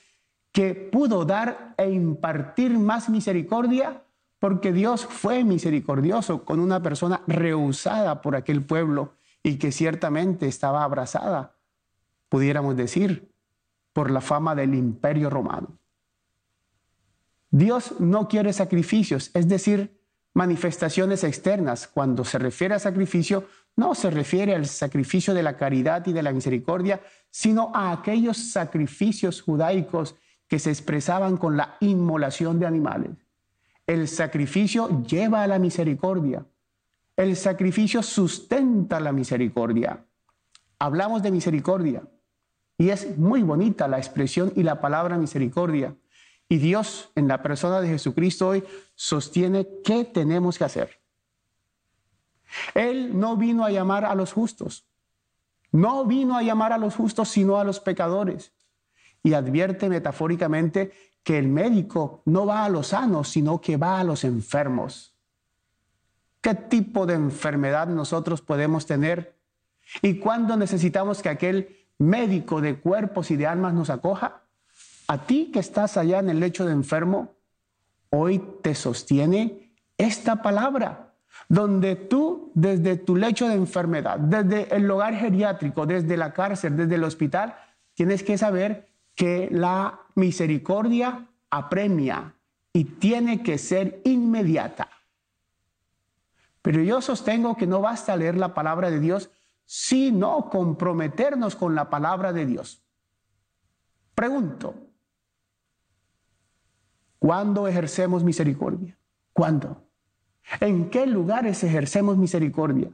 que 0.52 0.76
pudo 0.76 1.24
dar 1.24 1.74
e 1.78 1.90
impartir 1.90 2.78
más 2.78 3.08
misericordia 3.08 4.04
porque 4.40 4.74
Dios 4.74 5.06
fue 5.06 5.46
misericordioso 5.46 6.44
con 6.44 6.60
una 6.60 6.84
persona 6.84 7.22
rehusada 7.28 8.22
por 8.22 8.36
aquel 8.36 8.62
pueblo 8.66 9.14
y 9.42 9.58
que 9.58 9.72
ciertamente 9.72 10.48
estaba 10.48 10.84
abrazada, 10.84 11.56
pudiéramos 12.28 12.76
decir, 12.76 13.33
por 13.94 14.10
la 14.10 14.22
fama 14.22 14.56
del 14.56 14.74
imperio 14.74 15.30
romano. 15.30 15.78
Dios 17.52 18.00
no 18.00 18.28
quiere 18.28 18.52
sacrificios, 18.52 19.30
es 19.36 19.48
decir, 19.48 20.02
manifestaciones 20.34 21.24
externas. 21.24 21.88
Cuando 21.88 22.26
se 22.26 22.40
refiere 22.40 22.74
a 22.74 22.80
sacrificio, 22.80 23.46
no 23.76 23.94
se 23.94 24.10
refiere 24.10 24.56
al 24.56 24.66
sacrificio 24.66 25.36
de 25.36 25.44
la 25.44 25.56
caridad 25.56 26.06
y 26.08 26.14
de 26.14 26.24
la 26.24 26.32
misericordia, 26.32 27.02
sino 27.30 27.72
a 27.76 27.92
aquellos 27.92 28.38
sacrificios 28.38 29.42
judaicos 29.42 30.16
que 30.48 30.58
se 30.58 30.72
expresaban 30.72 31.38
con 31.38 31.56
la 31.56 31.78
inmolación 31.80 32.60
de 32.60 32.66
animales. 32.66 33.12
El 33.86 34.08
sacrificio 34.08 35.04
lleva 35.04 35.44
a 35.44 35.48
la 35.48 35.60
misericordia. 35.60 36.46
El 37.16 37.36
sacrificio 37.36 38.02
sustenta 38.02 39.00
la 39.00 39.12
misericordia. 39.12 40.04
Hablamos 40.80 41.22
de 41.22 41.32
misericordia 41.32 42.04
y 42.84 42.90
es 42.90 43.18
muy 43.18 43.44
bonita 43.44 43.88
la 43.88 43.98
expresión 43.98 44.52
y 44.58 44.64
la 44.64 44.82
palabra 44.82 45.18
misericordia. 45.18 45.96
Y 46.50 46.58
Dios 46.58 47.12
en 47.16 47.30
la 47.30 47.42
persona 47.42 47.80
de 47.80 47.88
Jesucristo 47.88 48.50
hoy 48.50 48.66
sostiene 48.94 49.66
qué 49.86 50.04
tenemos 50.04 50.58
que 50.58 50.66
hacer. 50.66 51.00
Él 52.74 53.18
no 53.18 53.38
vino 53.38 53.64
a 53.64 53.72
llamar 53.72 54.04
a 54.04 54.16
los 54.16 54.34
justos. 54.34 54.86
No 55.72 56.04
vino 56.04 56.38
a 56.38 56.44
llamar 56.44 56.74
a 56.74 56.78
los 56.78 56.94
justos, 56.94 57.30
sino 57.30 57.58
a 57.58 57.64
los 57.64 57.80
pecadores 57.80 58.52
y 59.24 59.34
advierte 59.34 59.88
metafóricamente 59.88 60.92
que 61.24 61.40
el 61.40 61.48
médico 61.48 62.22
no 62.26 62.46
va 62.46 62.66
a 62.66 62.70
los 62.70 62.88
sanos, 62.88 63.30
sino 63.30 63.62
que 63.62 63.78
va 63.78 64.02
a 64.02 64.04
los 64.04 64.26
enfermos. 64.26 65.16
¿Qué 66.42 66.54
tipo 66.54 67.06
de 67.06 67.14
enfermedad 67.14 67.88
nosotros 67.88 68.42
podemos 68.42 68.86
tener? 68.86 69.40
¿Y 70.02 70.20
cuándo 70.20 70.58
necesitamos 70.58 71.22
que 71.22 71.30
aquel 71.30 71.83
médico 72.00 72.62
de 72.62 72.80
cuerpos 72.80 73.32
y 73.32 73.36
de 73.36 73.48
almas 73.48 73.74
nos 73.74 73.90
acoja? 73.90 74.42
A 75.08 75.26
ti 75.26 75.52
que 75.52 75.60
estás 75.60 75.98
allá 75.98 76.20
en 76.20 76.30
el 76.30 76.40
lecho 76.40 76.66
de 76.66 76.72
enfermo, 76.72 77.34
hoy 78.10 78.44
te 78.62 78.76
sostiene 78.76 79.74
esta 79.98 80.42
palabra, 80.42 81.14
donde 81.50 81.96
tú 81.96 82.52
desde 82.54 82.98
tu 82.98 83.16
lecho 83.16 83.48
de 83.48 83.56
enfermedad, 83.56 84.20
desde 84.20 84.74
el 84.76 84.90
hogar 84.90 85.16
geriátrico, 85.16 85.86
desde 85.86 86.18
la 86.18 86.34
cárcel, 86.34 86.78
desde 86.78 86.96
el 86.96 87.04
hospital, 87.04 87.56
tienes 87.94 88.24
que 88.24 88.38
saber 88.38 88.88
que 89.16 89.50
la 89.52 90.00
misericordia 90.16 91.28
apremia 91.50 92.34
y 92.72 92.86
tiene 92.86 93.44
que 93.44 93.58
ser 93.58 94.02
inmediata. 94.04 94.90
Pero 96.62 96.82
yo 96.82 97.02
sostengo 97.02 97.56
que 97.58 97.68
no 97.68 97.82
basta 97.82 98.16
leer 98.16 98.38
la 98.38 98.54
palabra 98.54 98.90
de 98.90 99.00
Dios, 99.00 99.30
sino 99.76 100.52
comprometernos 100.52 101.56
con 101.56 101.74
la 101.74 101.90
palabra 101.90 102.32
de 102.32 102.46
Dios. 102.46 102.84
Pregunto, 104.14 104.76
¿cuándo 107.18 107.68
ejercemos 107.68 108.24
misericordia? 108.24 108.96
¿Cuándo? 109.34 109.84
¿En 110.60 110.92
qué 110.92 111.08
lugares 111.08 111.64
ejercemos 111.64 112.18
misericordia? 112.18 112.92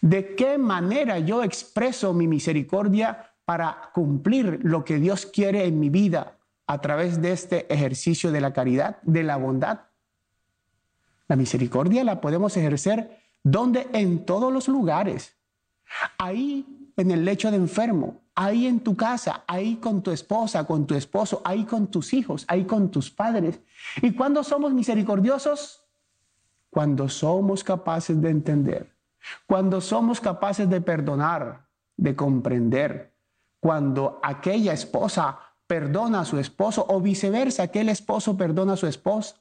¿De 0.00 0.34
qué 0.34 0.58
manera 0.58 1.20
yo 1.20 1.44
expreso 1.44 2.12
mi 2.12 2.26
misericordia 2.26 3.32
para 3.44 3.92
cumplir 3.94 4.58
lo 4.64 4.84
que 4.84 4.96
Dios 4.96 5.26
quiere 5.26 5.64
en 5.64 5.78
mi 5.78 5.90
vida 5.90 6.38
a 6.66 6.80
través 6.80 7.22
de 7.22 7.30
este 7.30 7.72
ejercicio 7.72 8.32
de 8.32 8.40
la 8.40 8.52
caridad, 8.52 9.00
de 9.02 9.22
la 9.22 9.36
bondad. 9.36 9.82
La 11.28 11.36
misericordia 11.36 12.02
la 12.02 12.20
podemos 12.20 12.56
ejercer 12.56 13.20
donde 13.44 13.86
en 13.92 14.26
todos 14.26 14.52
los 14.52 14.66
lugares. 14.66 15.35
Ahí 16.18 16.66
en 16.96 17.10
el 17.10 17.24
lecho 17.24 17.50
de 17.50 17.56
enfermo, 17.56 18.22
ahí 18.34 18.66
en 18.66 18.80
tu 18.80 18.96
casa, 18.96 19.44
ahí 19.46 19.76
con 19.76 20.02
tu 20.02 20.10
esposa, 20.10 20.64
con 20.64 20.86
tu 20.86 20.94
esposo, 20.94 21.42
ahí 21.44 21.64
con 21.64 21.88
tus 21.88 22.12
hijos, 22.12 22.44
ahí 22.48 22.64
con 22.64 22.90
tus 22.90 23.10
padres. 23.10 23.60
¿Y 24.02 24.12
cuando 24.12 24.42
somos 24.42 24.72
misericordiosos? 24.72 25.84
Cuando 26.70 27.08
somos 27.08 27.64
capaces 27.64 28.20
de 28.20 28.30
entender, 28.30 28.96
cuando 29.46 29.80
somos 29.80 30.20
capaces 30.20 30.68
de 30.68 30.80
perdonar, 30.80 31.66
de 31.96 32.14
comprender, 32.14 33.14
cuando 33.60 34.20
aquella 34.22 34.72
esposa 34.72 35.38
perdona 35.66 36.20
a 36.20 36.24
su 36.24 36.38
esposo 36.38 36.84
o 36.88 37.00
viceversa, 37.00 37.64
aquel 37.64 37.88
esposo 37.88 38.36
perdona 38.36 38.74
a 38.74 38.76
su 38.76 38.86
esposa. 38.86 39.36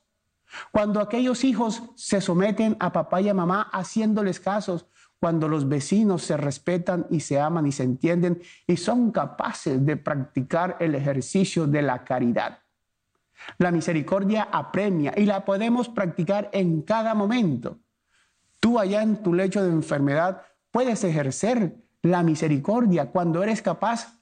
Cuando 0.71 0.99
aquellos 0.99 1.43
hijos 1.43 1.83
se 1.95 2.21
someten 2.21 2.77
a 2.79 2.91
papá 2.91 3.21
y 3.21 3.29
a 3.29 3.33
mamá 3.33 3.69
haciéndoles 3.73 4.39
casos, 4.39 4.85
cuando 5.25 5.47
los 5.47 5.67
vecinos 5.67 6.21
se 6.21 6.37
respetan 6.37 7.07
y 7.09 7.19
se 7.21 7.39
aman 7.39 7.65
y 7.65 7.71
se 7.71 7.81
entienden 7.81 8.43
y 8.67 8.77
son 8.77 9.09
capaces 9.11 9.83
de 9.83 9.97
practicar 9.97 10.77
el 10.79 10.93
ejercicio 10.93 11.65
de 11.65 11.81
la 11.81 12.03
caridad. 12.03 12.59
La 13.57 13.71
misericordia 13.71 14.43
apremia 14.51 15.15
y 15.17 15.25
la 15.25 15.43
podemos 15.43 15.89
practicar 15.89 16.51
en 16.53 16.83
cada 16.83 17.15
momento. 17.15 17.79
Tú 18.59 18.77
allá 18.77 19.01
en 19.01 19.23
tu 19.23 19.33
lecho 19.33 19.63
de 19.63 19.71
enfermedad 19.71 20.43
puedes 20.69 21.03
ejercer 21.03 21.75
la 22.03 22.21
misericordia 22.21 23.09
cuando 23.09 23.41
eres 23.41 23.63
capaz 23.63 24.19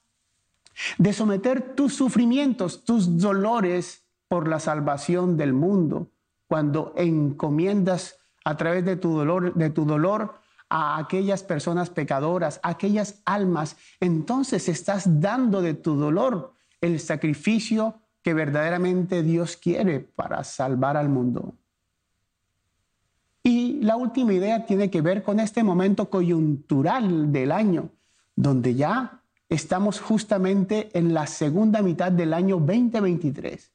de 0.98 1.12
someter 1.12 1.76
tus 1.76 1.94
sufrimientos, 1.96 2.86
tus 2.86 3.18
dolores 3.18 4.06
por 4.30 4.48
la 4.48 4.62
salvación 4.62 5.36
del 5.36 5.52
mundo, 5.52 6.13
cuando 6.48 6.94
encomiendas 6.96 8.22
a 8.46 8.56
través 8.56 8.86
de 8.86 8.96
tu 8.96 9.18
dolor, 9.18 9.54
de 9.56 9.70
tu 9.70 9.84
dolor 9.84 10.43
a 10.76 10.98
aquellas 10.98 11.44
personas 11.44 11.92
pecadoras, 11.92 12.60
a 12.64 12.70
aquellas 12.70 13.22
almas, 13.26 13.78
entonces 14.00 14.68
estás 14.68 15.22
dando 15.22 15.62
de 15.62 15.76
tu 15.76 15.96
dolor 15.96 16.56
el 16.82 17.00
sacrificio 17.00 18.00
que 18.24 18.34
verdaderamente 18.34 19.22
Dios 19.22 19.56
quiere 19.56 20.00
para 20.00 20.44
salvar 20.44 20.98
al 20.98 21.10
mundo. 21.10 21.54
Y 23.44 23.82
la 23.84 23.98
última 23.98 24.34
idea 24.34 24.66
tiene 24.66 24.90
que 24.90 25.02
ver 25.02 25.22
con 25.22 25.40
este 25.40 25.64
momento 25.64 26.10
coyuntural 26.10 27.32
del 27.32 27.52
año, 27.52 27.90
donde 28.36 28.74
ya 28.74 29.22
estamos 29.50 30.02
justamente 30.02 30.90
en 30.98 31.14
la 31.14 31.28
segunda 31.28 31.84
mitad 31.84 32.12
del 32.12 32.34
año 32.34 32.56
2023. 32.58 33.73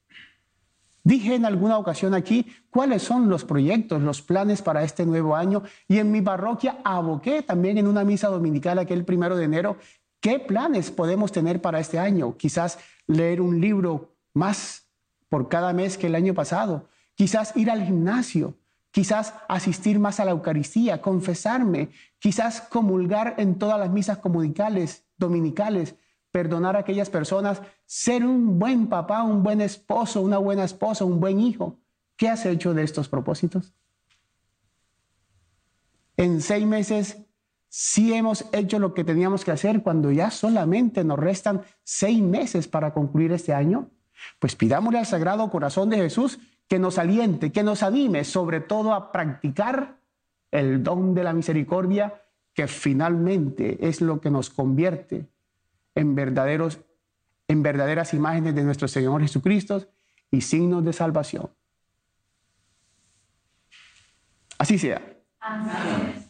Dije 1.09 1.35
en 1.35 1.47
alguna 1.47 1.79
ocasión 1.79 2.13
aquí 2.13 2.45
cuáles 2.69 3.03
son 3.03 3.31
los 3.31 3.43
proyectos, 3.43 4.03
los 4.03 4.21
planes 4.21 4.61
para 4.61 4.85
este 4.85 5.07
nuevo 5.07 5.35
año 5.35 5.63
y 5.89 6.01
en 6.01 6.13
mi 6.13 6.21
parroquia 6.21 6.81
aboqué 6.85 7.41
también 7.41 7.79
en 7.79 7.87
una 7.87 8.05
misa 8.05 8.29
dominical 8.29 8.79
aquel 8.79 9.07
primero 9.07 9.35
de 9.35 9.45
enero. 9.45 9.79
Qué 10.21 10.39
planes 10.39 10.91
podemos 10.91 11.33
tener 11.33 11.63
para 11.63 11.81
este 11.81 11.99
año. 11.99 12.37
Quizás 12.37 12.79
leer 13.07 13.41
un 13.41 13.59
libro 13.59 14.17
más 14.35 14.87
por 15.31 15.49
cada 15.49 15.73
mes 15.73 15.97
que 15.97 16.09
el 16.09 16.15
año 16.15 16.35
pasado, 16.35 16.91
quizás 17.15 17.57
ir 17.57 17.71
al 17.71 17.87
gimnasio, 17.87 18.59
quizás 18.91 19.33
asistir 19.49 19.99
más 19.99 20.21
a 20.21 20.27
la 20.27 20.33
Eucaristía, 20.33 21.01
confesarme, 21.01 21.89
quizás 22.19 22.61
comulgar 22.61 23.37
en 23.39 23.59
todas 23.59 23.81
las 23.81 23.89
misas 23.89 24.19
comunicales, 24.19 25.07
dominicales, 25.17 25.95
perdonar 26.39 26.77
a 26.77 26.81
aquellas 26.81 27.11
personas, 27.11 27.61
ser 27.85 28.25
un 28.25 28.61
buen 28.61 28.87
papá, 28.87 29.25
un 29.25 29.43
buen 29.43 29.61
esposo, 29.61 30.21
una 30.21 30.39
buena 30.39 30.63
esposa, 30.63 31.05
un 31.05 31.19
buen 31.19 31.41
hijo. 31.41 31.81
¿Qué 32.17 32.29
has 32.29 32.47
hecho 32.47 32.75
de 32.75 32.85
estos 32.85 33.09
propósitos? 33.09 33.73
En 36.17 36.41
seis 36.41 36.65
meses 36.65 37.17
sí 37.69 38.15
hemos 38.15 38.45
hecho 38.53 38.79
lo 38.79 38.95
que 38.95 39.03
teníamos 39.03 39.45
que 39.45 39.51
hacer 39.51 39.83
cuando 39.83 40.13
ya 40.13 40.31
solamente 40.31 41.03
nos 41.03 41.19
restan 41.19 41.63
seis 41.83 42.23
meses 42.23 42.69
para 42.69 42.93
concluir 42.93 43.33
este 43.33 43.53
año? 43.53 43.91
Pues 44.39 44.55
pidámosle 44.55 45.01
al 45.01 45.07
Sagrado 45.07 45.51
Corazón 45.51 45.91
de 45.91 45.97
Jesús 45.97 46.39
que 46.69 46.79
nos 46.79 46.99
aliente, 46.99 47.51
que 47.51 47.65
nos 47.65 47.83
anime 47.83 48.23
sobre 48.23 48.61
todo 48.61 48.95
a 48.95 49.11
practicar 49.11 49.99
el 50.53 50.85
don 50.85 51.15
de 51.15 51.25
la 51.25 51.33
misericordia 51.33 52.23
que 52.55 52.69
finalmente 52.69 53.89
es 53.89 54.01
lo 54.01 54.21
que 54.21 54.31
nos 54.31 54.51
convierte 54.51 55.27
en 55.99 56.15
verdaderos 56.15 56.81
en 57.49 57.63
verdaderas 57.63 58.13
imágenes 58.13 58.55
de 58.55 58.63
nuestro 58.63 58.89
Señor 58.89 59.23
Jesucristo 59.23 59.89
y 60.31 60.43
signos 60.43 60.85
de 60.85 60.93
salvación. 60.93 61.51
Así 64.59 64.79
sea. 64.79 65.01
Amén. 65.41 66.28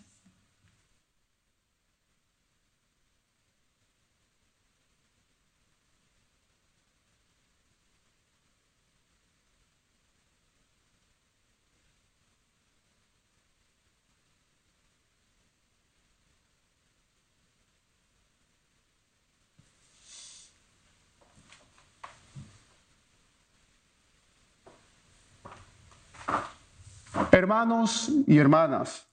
Hermanos 27.38 28.10
y 28.26 28.36
hermanas, 28.36 29.08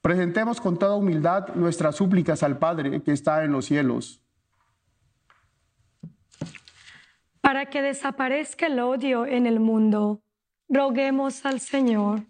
presentemos 0.00 0.58
con 0.58 0.78
toda 0.78 0.96
humildad 0.96 1.54
nuestras 1.54 1.94
súplicas 1.94 2.42
al 2.42 2.56
Padre 2.56 3.02
que 3.02 3.12
está 3.12 3.44
en 3.44 3.52
los 3.52 3.66
cielos. 3.66 4.22
Para 7.42 7.66
que 7.66 7.82
desaparezca 7.82 8.68
el 8.68 8.80
odio 8.80 9.26
en 9.26 9.44
el 9.46 9.60
mundo, 9.60 10.22
roguemos 10.70 11.44
al 11.44 11.60
Señor. 11.60 12.22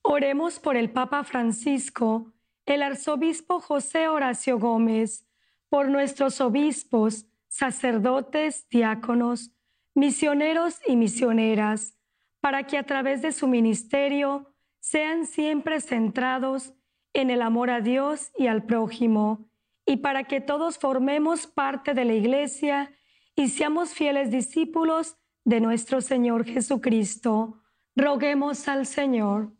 Oremos 0.00 0.58
por 0.58 0.76
el 0.76 0.90
Papa 0.90 1.24
Francisco, 1.24 2.32
el 2.64 2.82
arzobispo 2.82 3.60
José 3.60 4.08
Horacio 4.08 4.58
Gómez, 4.58 5.26
por 5.68 5.90
nuestros 5.90 6.40
obispos, 6.40 7.26
sacerdotes, 7.48 8.66
diáconos, 8.70 9.50
misioneros 9.94 10.80
y 10.86 10.96
misioneras 10.96 11.96
para 12.40 12.64
que 12.64 12.78
a 12.78 12.84
través 12.84 13.22
de 13.22 13.32
su 13.32 13.48
ministerio 13.48 14.52
sean 14.80 15.26
siempre 15.26 15.80
centrados 15.80 16.74
en 17.12 17.30
el 17.30 17.42
amor 17.42 17.70
a 17.70 17.80
Dios 17.80 18.30
y 18.36 18.46
al 18.46 18.64
prójimo, 18.64 19.48
y 19.84 19.98
para 19.98 20.24
que 20.24 20.40
todos 20.40 20.78
formemos 20.78 21.46
parte 21.46 21.94
de 21.94 22.04
la 22.04 22.14
Iglesia 22.14 22.92
y 23.34 23.48
seamos 23.48 23.94
fieles 23.94 24.30
discípulos 24.30 25.16
de 25.44 25.60
nuestro 25.60 26.00
Señor 26.00 26.44
Jesucristo. 26.44 27.62
Roguemos 27.94 28.68
al 28.68 28.86
Señor. 28.86 29.52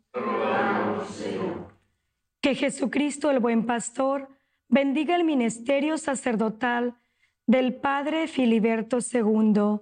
Que 2.41 2.55
Jesucristo, 2.55 3.31
el 3.31 3.39
buen 3.39 3.65
pastor, 3.65 4.29
bendiga 4.69 5.15
el 5.15 5.23
ministerio 5.23 5.97
sacerdotal 5.97 6.95
del 7.45 7.75
Padre 7.75 8.27
Filiberto 8.27 8.97
II 8.99 9.79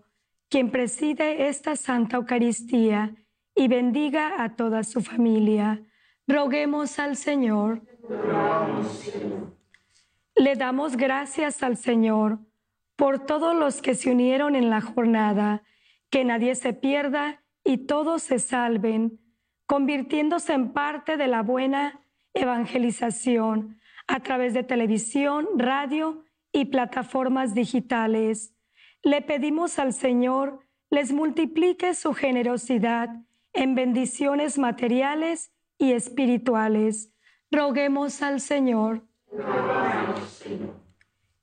quien 0.49 0.71
preside 0.71 1.47
esta 1.47 1.75
Santa 1.75 2.17
Eucaristía 2.17 3.15
y 3.55 3.67
bendiga 3.67 4.43
a 4.43 4.55
toda 4.55 4.84
su 4.84 5.01
familia. 5.01 5.81
Roguemos 6.27 6.99
al 6.99 7.15
Señor. 7.15 7.81
Le 10.36 10.55
damos 10.55 10.97
gracias 10.97 11.63
al 11.63 11.77
Señor 11.77 12.39
por 12.95 13.25
todos 13.25 13.55
los 13.55 13.81
que 13.81 13.95
se 13.95 14.12
unieron 14.12 14.55
en 14.55 14.69
la 14.69 14.81
jornada, 14.81 15.63
que 16.10 16.23
nadie 16.23 16.55
se 16.55 16.73
pierda 16.73 17.43
y 17.63 17.77
todos 17.77 18.23
se 18.23 18.39
salven, 18.39 19.19
convirtiéndose 19.65 20.53
en 20.53 20.71
parte 20.71 21.17
de 21.17 21.27
la 21.27 21.41
buena 21.41 22.01
evangelización 22.34 23.79
a 24.08 24.19
través 24.21 24.53
de 24.53 24.63
televisión, 24.63 25.47
radio 25.58 26.23
y 26.51 26.65
plataformas 26.65 27.53
digitales 27.53 28.54
le 29.05 29.21
pedimos 29.21 29.77
al 29.77 29.93
Señor 29.93 30.59
les 30.89 31.11
multiplique 31.11 31.93
su 31.93 32.13
generosidad 32.13 33.09
en 33.53 33.75
bendiciones 33.75 34.57
materiales 34.57 35.51
y 35.77 35.91
espirituales. 35.91 37.13
Roguemos 37.51 38.23
al 38.23 38.41
Señor. 38.41 39.03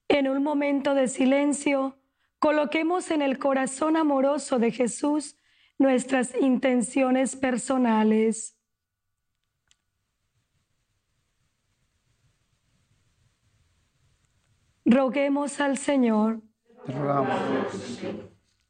En 0.08 0.28
un 0.28 0.42
momento 0.42 0.94
de 0.94 1.06
silencio, 1.06 1.96
coloquemos 2.40 3.12
en 3.12 3.22
el 3.22 3.38
corazón 3.38 3.96
amoroso 3.96 4.58
de 4.58 4.72
Jesús 4.72 5.36
nuestras 5.78 6.34
intenciones 6.40 7.36
personales. 7.36 8.56
Roguemos 14.84 15.60
al 15.60 15.78
Señor. 15.78 16.42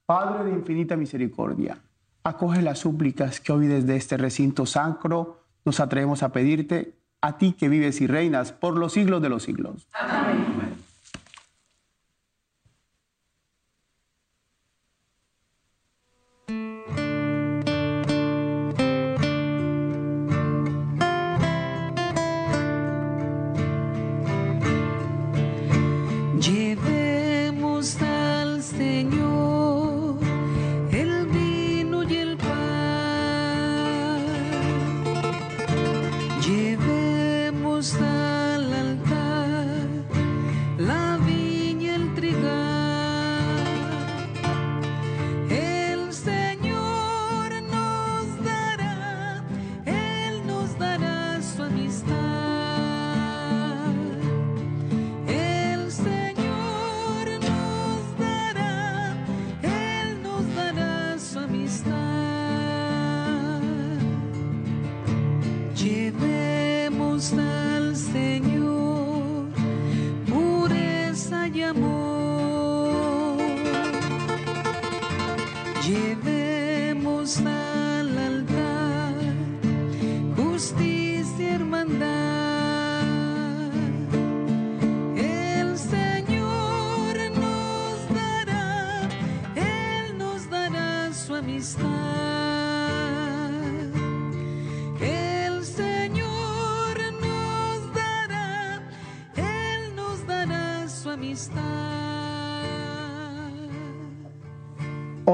Padre 0.07 0.44
de 0.44 0.51
infinita 0.51 0.96
misericordia, 0.96 1.79
acoge 2.25 2.62
las 2.62 2.81
súplicas 2.81 3.40
que 3.40 3.53
hoy 3.53 3.66
desde 3.66 3.96
este 3.96 4.16
recinto 4.16 4.66
sacro 4.66 5.42
nos 5.64 5.81
atrevemos 5.81 6.22
a 6.22 6.33
pedirte, 6.33 6.98
a 7.20 7.38
ti 7.38 7.53
que 7.53 7.68
vives 7.68 8.01
y 8.01 8.07
reinas 8.07 8.53
por 8.53 8.77
los 8.77 8.92
siglos 8.92 9.22
de 9.22 9.29
los 9.29 9.42
siglos. 9.44 9.88
Amén. 9.92 10.52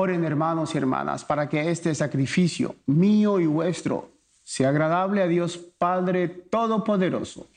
Oren 0.00 0.24
hermanos 0.24 0.76
y 0.76 0.78
hermanas 0.78 1.24
para 1.24 1.48
que 1.48 1.72
este 1.72 1.92
sacrificio 1.92 2.76
mío 2.86 3.40
y 3.40 3.46
vuestro 3.46 4.12
sea 4.44 4.68
agradable 4.68 5.24
a 5.24 5.26
Dios 5.26 5.56
Padre 5.56 6.28
Todopoderoso. 6.28 7.48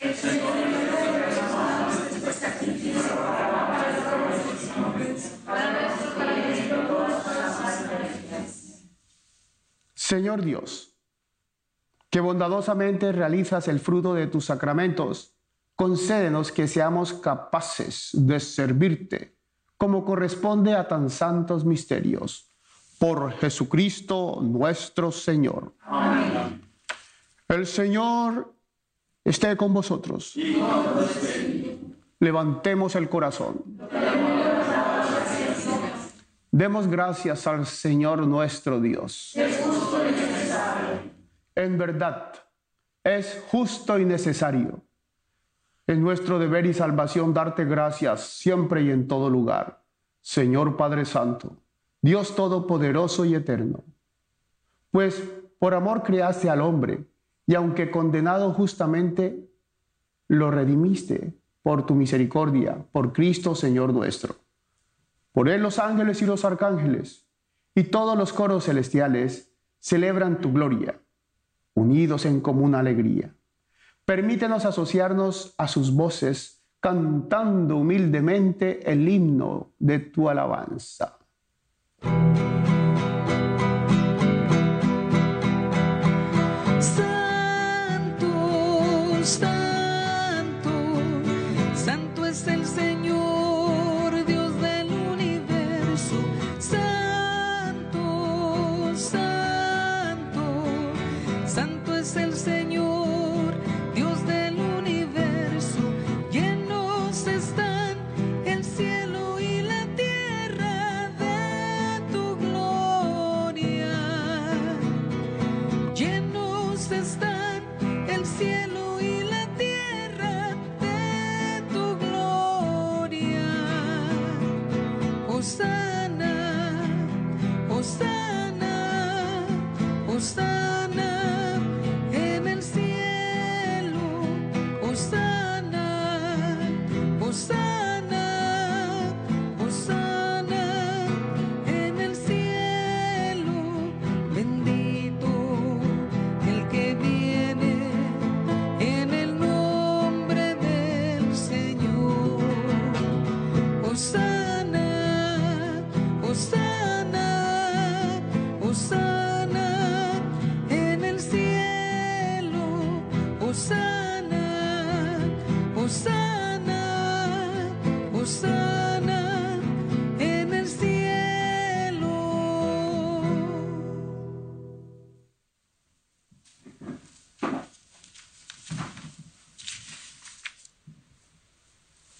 Señor 9.93 10.41
Dios, 10.43 10.95
que 12.09 12.21
bondadosamente 12.21 13.11
realizas 13.11 13.67
el 13.67 13.79
fruto 13.79 14.15
de 14.15 14.25
tus 14.25 14.45
sacramentos, 14.45 15.35
concédenos 15.75 16.51
que 16.51 16.67
seamos 16.67 17.13
capaces 17.13 18.09
de 18.13 18.39
servirte 18.39 19.40
como 19.81 20.05
corresponde 20.05 20.75
a 20.75 20.87
tan 20.87 21.09
santos 21.09 21.65
misterios. 21.65 22.53
Por 22.99 23.31
Jesucristo 23.39 24.37
nuestro 24.39 25.11
Señor. 25.11 25.73
Amén. 25.81 26.61
El 27.47 27.65
Señor 27.65 28.53
esté 29.25 29.57
con 29.57 29.73
vosotros. 29.73 30.35
Levantemos 32.19 32.93
el 32.93 33.09
corazón. 33.09 33.63
Demos 36.51 36.85
gracias 36.85 37.47
al 37.47 37.65
Señor 37.65 38.27
nuestro 38.27 38.79
Dios. 38.79 39.33
En 41.55 41.77
verdad, 41.79 42.33
es 43.03 43.43
justo 43.49 43.97
y 43.97 44.05
necesario. 44.05 44.83
Es 45.91 45.99
nuestro 45.99 46.39
deber 46.39 46.65
y 46.67 46.73
salvación 46.73 47.33
darte 47.33 47.65
gracias 47.65 48.21
siempre 48.21 48.81
y 48.81 48.91
en 48.91 49.09
todo 49.09 49.29
lugar. 49.29 49.83
Señor 50.21 50.77
Padre 50.77 51.03
Santo, 51.03 51.57
Dios 52.01 52.33
Todopoderoso 52.33 53.25
y 53.25 53.35
Eterno. 53.35 53.83
Pues 54.89 55.21
por 55.59 55.73
amor 55.73 56.03
creaste 56.03 56.49
al 56.49 56.61
hombre 56.61 57.03
y 57.45 57.55
aunque 57.55 57.91
condenado 57.91 58.53
justamente, 58.53 59.51
lo 60.29 60.49
redimiste 60.49 61.33
por 61.61 61.85
tu 61.85 61.93
misericordia, 61.93 62.85
por 62.93 63.11
Cristo 63.11 63.53
Señor 63.53 63.91
nuestro. 63.91 64.35
Por 65.33 65.49
él 65.49 65.61
los 65.61 65.77
ángeles 65.77 66.21
y 66.21 66.25
los 66.25 66.45
arcángeles 66.45 67.27
y 67.75 67.83
todos 67.83 68.17
los 68.17 68.31
coros 68.31 68.63
celestiales 68.63 69.51
celebran 69.79 70.39
tu 70.39 70.53
gloria, 70.53 71.01
unidos 71.73 72.25
en 72.25 72.39
común 72.39 72.75
alegría. 72.75 73.35
Permítenos 74.11 74.65
asociarnos 74.65 75.55
a 75.57 75.69
sus 75.69 75.95
voces, 75.95 76.65
cantando 76.81 77.77
humildemente 77.77 78.91
el 78.91 79.07
himno 79.07 79.71
de 79.79 79.99
tu 79.99 80.27
alabanza. 80.27 81.17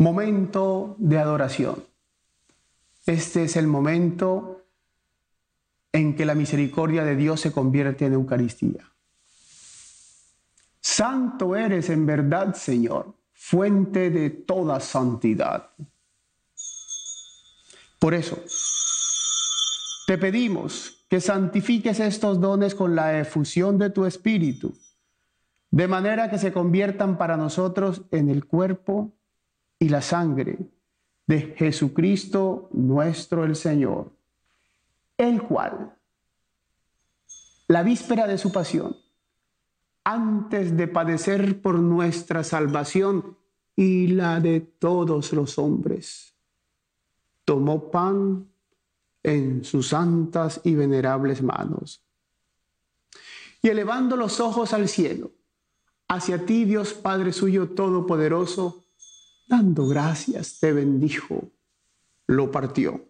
Momento 0.01 0.95
de 0.97 1.19
adoración. 1.19 1.83
Este 3.05 3.43
es 3.43 3.55
el 3.55 3.67
momento 3.67 4.65
en 5.91 6.15
que 6.15 6.25
la 6.25 6.33
misericordia 6.33 7.03
de 7.03 7.15
Dios 7.15 7.39
se 7.39 7.51
convierte 7.51 8.07
en 8.07 8.13
Eucaristía. 8.13 8.91
Santo 10.79 11.55
eres 11.55 11.91
en 11.91 12.07
verdad, 12.07 12.55
Señor, 12.55 13.13
fuente 13.31 14.09
de 14.09 14.31
toda 14.31 14.79
santidad. 14.79 15.69
Por 17.99 18.15
eso, 18.15 18.43
te 20.07 20.17
pedimos 20.17 21.05
que 21.11 21.21
santifiques 21.21 21.99
estos 21.99 22.41
dones 22.41 22.73
con 22.73 22.95
la 22.95 23.19
efusión 23.19 23.77
de 23.77 23.91
tu 23.91 24.07
Espíritu, 24.07 24.73
de 25.69 25.87
manera 25.87 26.31
que 26.31 26.39
se 26.39 26.51
conviertan 26.51 27.19
para 27.19 27.37
nosotros 27.37 28.01
en 28.09 28.29
el 28.29 28.45
cuerpo 28.45 29.13
y 29.81 29.89
la 29.89 30.03
sangre 30.03 30.59
de 31.25 31.55
Jesucristo 31.57 32.69
nuestro 32.71 33.43
el 33.43 33.55
Señor, 33.55 34.11
el 35.17 35.41
cual, 35.41 35.97
la 37.67 37.81
víspera 37.81 38.27
de 38.27 38.37
su 38.37 38.51
pasión, 38.51 38.95
antes 40.03 40.77
de 40.77 40.87
padecer 40.87 41.63
por 41.63 41.79
nuestra 41.79 42.43
salvación 42.43 43.35
y 43.75 44.09
la 44.09 44.39
de 44.39 44.61
todos 44.61 45.33
los 45.33 45.57
hombres, 45.57 46.35
tomó 47.43 47.89
pan 47.89 48.47
en 49.23 49.63
sus 49.63 49.87
santas 49.87 50.61
y 50.63 50.75
venerables 50.75 51.41
manos. 51.41 52.03
Y 53.63 53.69
elevando 53.69 54.15
los 54.15 54.39
ojos 54.39 54.73
al 54.73 54.87
cielo, 54.87 55.31
hacia 56.07 56.45
ti, 56.45 56.65
Dios 56.65 56.93
Padre 56.93 57.33
suyo 57.33 57.69
todopoderoso, 57.69 58.81
dando 59.51 59.85
gracias, 59.85 60.61
te 60.61 60.71
bendijo, 60.71 61.51
lo 62.25 62.49
partió 62.49 63.05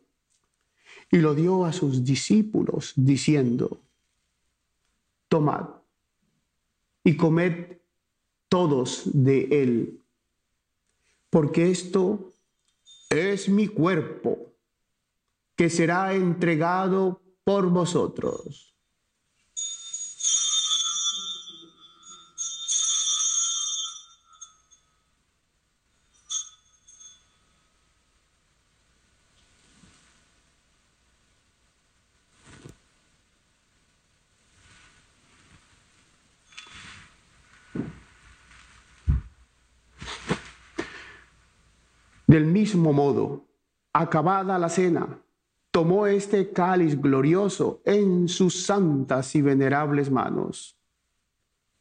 y 1.12 1.17
lo 1.17 1.36
dio 1.36 1.65
a 1.65 1.71
sus 1.71 2.04
discípulos, 2.04 2.93
diciendo, 2.95 3.80
tomad 5.27 5.67
y 7.04 7.15
comed 7.15 7.77
todos 8.49 9.04
de 9.13 9.49
él, 9.51 10.01
porque 11.30 11.69
esto 11.69 12.34
es 13.12 13.47
mi 13.47 13.67
cuerpo, 13.67 14.51
que 15.56 15.69
será 15.69 16.15
entregado 16.15 17.21
por 17.43 17.69
vosotros. 17.69 18.70
Del 42.32 42.46
mismo 42.46 42.94
modo, 42.94 43.46
acabada 43.91 44.58
la 44.58 44.70
cena, 44.70 45.22
tomó 45.70 46.08
este 46.08 46.54
cáliz 46.54 46.98
glorioso 47.02 47.82
en 47.84 48.30
sus 48.30 48.63
santas 48.63 49.36
y 49.36 49.41
venerables 49.41 50.10
manos. 50.10 50.80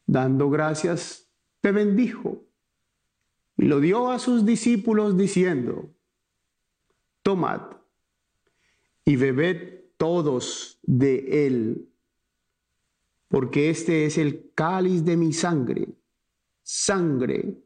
Dando 0.05 0.49
gracias, 0.49 1.31
te 1.61 1.71
bendijo 1.71 2.43
y 3.55 3.63
lo 3.63 3.79
dio 3.79 4.11
a 4.11 4.19
sus 4.19 4.45
discípulos 4.45 5.17
diciendo, 5.17 5.89
tomad 7.23 7.61
y 9.05 9.15
bebed 9.15 9.85
todos 9.95 10.79
de 10.81 11.47
él, 11.47 11.87
porque 13.29 13.69
este 13.69 14.05
es 14.05 14.17
el 14.17 14.51
cáliz 14.53 15.05
de 15.05 15.15
mi 15.15 15.31
sangre, 15.31 15.87
sangre 16.61 17.57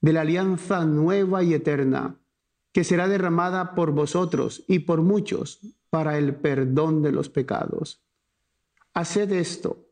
de 0.00 0.12
la 0.12 0.22
alianza 0.22 0.84
nueva 0.84 1.44
y 1.44 1.54
eterna, 1.54 2.18
que 2.74 2.82
será 2.82 3.06
derramada 3.06 3.76
por 3.76 3.92
vosotros 3.92 4.64
y 4.66 4.80
por 4.80 5.00
muchos 5.00 5.60
para 5.90 6.18
el 6.18 6.34
perdón 6.34 7.02
de 7.02 7.12
los 7.12 7.28
pecados. 7.28 8.02
Haced 8.92 9.30
esto 9.30 9.86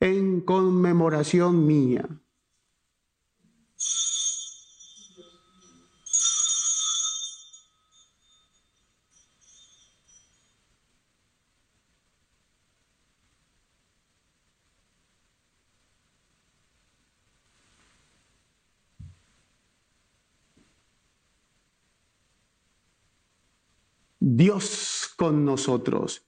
en 0.00 0.40
conmemoración 0.40 1.64
mía. 1.64 2.08
Dios 24.48 25.12
con 25.14 25.44
nosotros. 25.44 26.22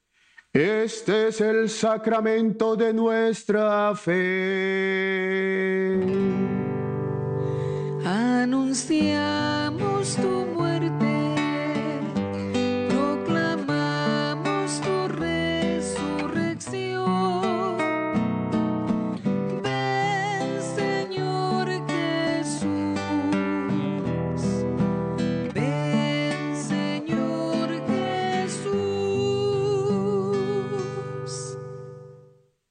Este 0.53 1.29
es 1.29 1.41
el 1.41 1.71
sacramento 1.71 2.77
de 2.77 2.93
nuestra 2.93 3.95
fe. 3.97 6.03
Anunciamos 8.05 10.17
tu 10.17 10.50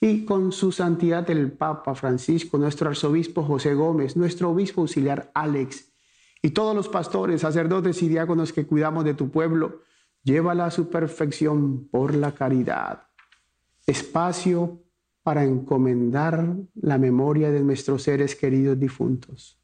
y 0.00 0.24
con 0.24 0.52
su 0.52 0.70
santidad 0.70 1.28
el 1.30 1.52
Papa 1.52 1.94
Francisco, 1.94 2.58
nuestro 2.58 2.90
arzobispo 2.90 3.42
José 3.42 3.74
Gómez, 3.74 4.16
nuestro 4.16 4.50
obispo 4.50 4.82
auxiliar 4.82 5.30
Alex 5.34 5.92
y 6.40 6.50
todos 6.50 6.74
los 6.74 6.88
pastores, 6.88 7.40
sacerdotes 7.40 8.02
y 8.02 8.08
diáconos 8.08 8.52
que 8.52 8.66
cuidamos 8.66 9.04
de 9.04 9.14
tu 9.14 9.30
pueblo, 9.30 9.82
llévala 10.22 10.66
a 10.66 10.70
su 10.70 10.88
perfección 10.88 11.88
por 11.88 12.14
la 12.14 12.32
caridad. 12.32 13.08
Espacio 13.86 14.82
para 15.22 15.44
encomendar 15.44 16.56
la 16.74 16.96
memoria 16.96 17.50
de 17.50 17.60
nuestros 17.62 18.04
seres 18.04 18.36
queridos 18.36 18.78
difuntos. 18.78 19.57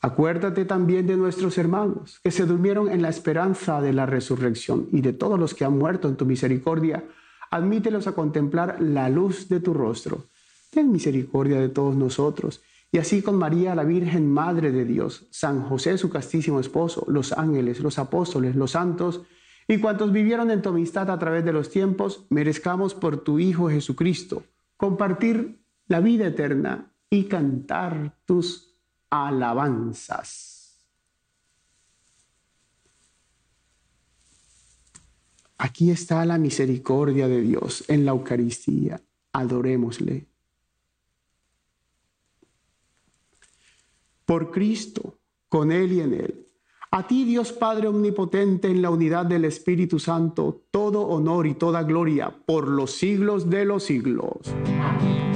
Acuérdate 0.00 0.64
también 0.64 1.06
de 1.06 1.16
nuestros 1.16 1.58
hermanos 1.58 2.20
que 2.22 2.30
se 2.30 2.46
durmieron 2.46 2.88
en 2.88 3.02
la 3.02 3.08
esperanza 3.08 3.80
de 3.80 3.92
la 3.92 4.06
resurrección 4.06 4.88
y 4.92 5.00
de 5.00 5.12
todos 5.12 5.38
los 5.38 5.54
que 5.54 5.64
han 5.64 5.76
muerto 5.76 6.08
en 6.08 6.16
tu 6.16 6.24
misericordia. 6.24 7.04
Admítelos 7.50 8.06
a 8.06 8.12
contemplar 8.12 8.80
la 8.80 9.08
luz 9.08 9.48
de 9.48 9.60
tu 9.60 9.74
rostro. 9.74 10.24
Ten 10.70 10.92
misericordia 10.92 11.60
de 11.60 11.68
todos 11.68 11.96
nosotros. 11.96 12.62
Y 12.92 12.98
así 12.98 13.22
con 13.22 13.36
María, 13.36 13.74
la 13.74 13.84
Virgen 13.84 14.30
Madre 14.30 14.72
de 14.72 14.84
Dios, 14.84 15.26
San 15.30 15.62
José, 15.62 15.98
su 15.98 16.08
castísimo 16.08 16.60
esposo, 16.60 17.04
los 17.08 17.32
ángeles, 17.32 17.80
los 17.80 17.98
apóstoles, 17.98 18.56
los 18.56 18.70
santos, 18.70 19.22
y 19.66 19.78
cuantos 19.78 20.12
vivieron 20.12 20.50
en 20.50 20.62
tu 20.62 20.70
amistad 20.70 21.10
a 21.10 21.18
través 21.18 21.44
de 21.44 21.52
los 21.52 21.68
tiempos, 21.68 22.24
merezcamos 22.30 22.94
por 22.94 23.18
tu 23.18 23.38
Hijo 23.38 23.68
Jesucristo 23.68 24.42
compartir 24.78 25.60
la 25.88 26.00
vida 26.00 26.28
eterna 26.28 26.92
y 27.10 27.24
cantar 27.24 28.16
tus 28.24 28.67
alabanzas. 29.10 30.58
Aquí 35.58 35.90
está 35.90 36.24
la 36.24 36.38
misericordia 36.38 37.26
de 37.26 37.40
Dios 37.40 37.84
en 37.88 38.04
la 38.04 38.12
Eucaristía. 38.12 39.02
Adorémosle. 39.32 40.26
Por 44.24 44.50
Cristo, 44.50 45.18
con 45.48 45.72
Él 45.72 45.92
y 45.92 46.00
en 46.00 46.14
Él. 46.14 46.48
A 46.90 47.06
ti, 47.06 47.24
Dios 47.24 47.52
Padre 47.52 47.88
Omnipotente, 47.88 48.68
en 48.68 48.80
la 48.80 48.90
unidad 48.90 49.26
del 49.26 49.44
Espíritu 49.44 49.98
Santo, 49.98 50.64
todo 50.70 51.02
honor 51.02 51.46
y 51.46 51.54
toda 51.54 51.82
gloria 51.82 52.34
por 52.46 52.68
los 52.68 52.92
siglos 52.92 53.50
de 53.50 53.64
los 53.64 53.84
siglos. 53.84 54.38
Amén, 54.80 55.27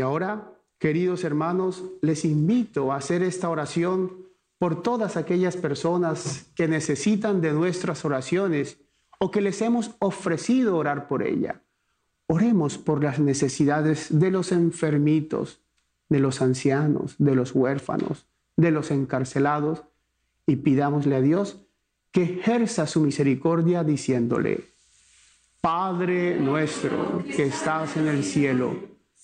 Y 0.00 0.02
ahora, 0.02 0.54
queridos 0.78 1.24
hermanos, 1.24 1.84
les 2.00 2.24
invito 2.24 2.90
a 2.90 2.96
hacer 2.96 3.22
esta 3.22 3.50
oración 3.50 4.16
por 4.58 4.82
todas 4.82 5.18
aquellas 5.18 5.58
personas 5.58 6.46
que 6.54 6.68
necesitan 6.68 7.42
de 7.42 7.52
nuestras 7.52 8.06
oraciones 8.06 8.78
o 9.18 9.30
que 9.30 9.42
les 9.42 9.60
hemos 9.60 9.90
ofrecido 9.98 10.78
orar 10.78 11.06
por 11.06 11.22
ella. 11.22 11.60
Oremos 12.28 12.78
por 12.78 13.04
las 13.04 13.18
necesidades 13.18 14.06
de 14.18 14.30
los 14.30 14.52
enfermitos, 14.52 15.60
de 16.08 16.20
los 16.20 16.40
ancianos, 16.40 17.16
de 17.18 17.34
los 17.34 17.54
huérfanos, 17.54 18.24
de 18.56 18.70
los 18.70 18.90
encarcelados 18.90 19.82
y 20.46 20.56
pidámosle 20.56 21.16
a 21.16 21.20
Dios 21.20 21.60
que 22.10 22.22
ejerza 22.22 22.86
su 22.86 23.02
misericordia 23.02 23.84
diciéndole, 23.84 24.64
Padre 25.60 26.40
nuestro 26.40 27.22
que 27.36 27.44
estás 27.44 27.98
en 27.98 28.06
el 28.06 28.24
cielo, 28.24 28.89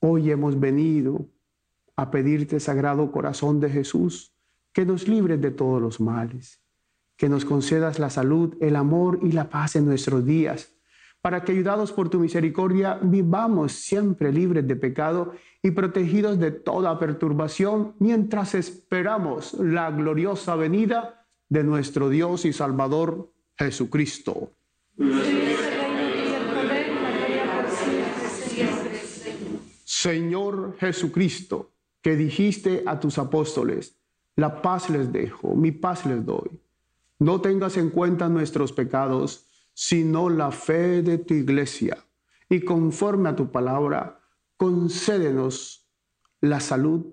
hoy 0.00 0.30
hemos 0.30 0.58
venido 0.58 1.26
a 1.96 2.10
pedirte, 2.10 2.60
Sagrado 2.60 3.12
Corazón 3.12 3.60
de 3.60 3.70
Jesús, 3.70 4.34
que 4.72 4.86
nos 4.86 5.08
libres 5.08 5.40
de 5.40 5.50
todos 5.50 5.80
los 5.80 6.00
males, 6.00 6.62
que 7.16 7.28
nos 7.28 7.44
concedas 7.44 7.98
la 7.98 8.10
salud, 8.10 8.56
el 8.60 8.76
amor 8.76 9.20
y 9.22 9.32
la 9.32 9.50
paz 9.50 9.76
en 9.76 9.84
nuestros 9.84 10.24
días, 10.24 10.74
para 11.20 11.44
que 11.44 11.52
ayudados 11.52 11.92
por 11.92 12.08
tu 12.08 12.18
misericordia 12.18 12.98
vivamos 13.02 13.72
siempre 13.72 14.32
libres 14.32 14.66
de 14.66 14.76
pecado 14.76 15.34
y 15.62 15.72
protegidos 15.72 16.38
de 16.38 16.50
toda 16.50 16.98
perturbación 16.98 17.94
mientras 17.98 18.54
esperamos 18.54 19.52
la 19.54 19.90
gloriosa 19.90 20.56
venida 20.56 21.26
de 21.50 21.64
nuestro 21.64 22.08
Dios 22.08 22.46
y 22.46 22.54
Salvador 22.54 23.30
Jesucristo. 23.58 24.52
Señor 30.02 30.76
Jesucristo, 30.78 31.72
que 32.00 32.16
dijiste 32.16 32.84
a 32.86 32.98
tus 32.98 33.18
apóstoles, 33.18 33.98
la 34.34 34.62
paz 34.62 34.88
les 34.88 35.12
dejo, 35.12 35.54
mi 35.54 35.72
paz 35.72 36.06
les 36.06 36.24
doy. 36.24 36.58
No 37.18 37.42
tengas 37.42 37.76
en 37.76 37.90
cuenta 37.90 38.30
nuestros 38.30 38.72
pecados, 38.72 39.44
sino 39.74 40.30
la 40.30 40.52
fe 40.52 41.02
de 41.02 41.18
tu 41.18 41.34
iglesia. 41.34 41.98
Y 42.48 42.60
conforme 42.62 43.28
a 43.28 43.36
tu 43.36 43.52
palabra, 43.52 44.22
concédenos 44.56 45.86
la 46.40 46.60
salud, 46.60 47.04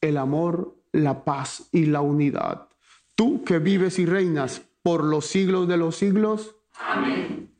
el 0.00 0.16
amor 0.16 0.76
la 0.90 1.24
paz 1.24 1.68
y 1.70 1.86
la 1.86 2.00
unidad. 2.00 2.68
Tú 3.14 3.44
que 3.44 3.60
vives 3.60 4.00
y 4.00 4.06
reinas 4.06 4.62
por 4.82 5.04
los 5.04 5.26
siglos 5.26 5.68
de 5.68 5.76
los 5.76 5.94
siglos. 5.94 6.56
Amén. 6.80 7.54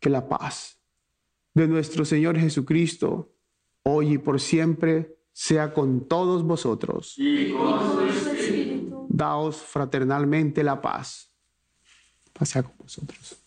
Que 0.00 0.10
la 0.10 0.28
paz 0.28 0.78
de 1.54 1.66
nuestro 1.66 2.04
Señor 2.04 2.38
Jesucristo, 2.38 3.32
hoy 3.82 4.14
y 4.14 4.18
por 4.18 4.40
siempre, 4.40 5.16
sea 5.32 5.72
con 5.72 6.06
todos 6.06 6.42
vosotros. 6.42 7.14
Y 7.16 7.52
con 7.52 7.96
tu 7.96 8.00
espíritu. 8.00 9.06
Daos 9.08 9.56
fraternalmente 9.56 10.62
la 10.62 10.80
paz. 10.80 11.32
Paz 12.32 12.50
sea 12.50 12.62
con 12.62 12.76
vosotros. 12.78 13.39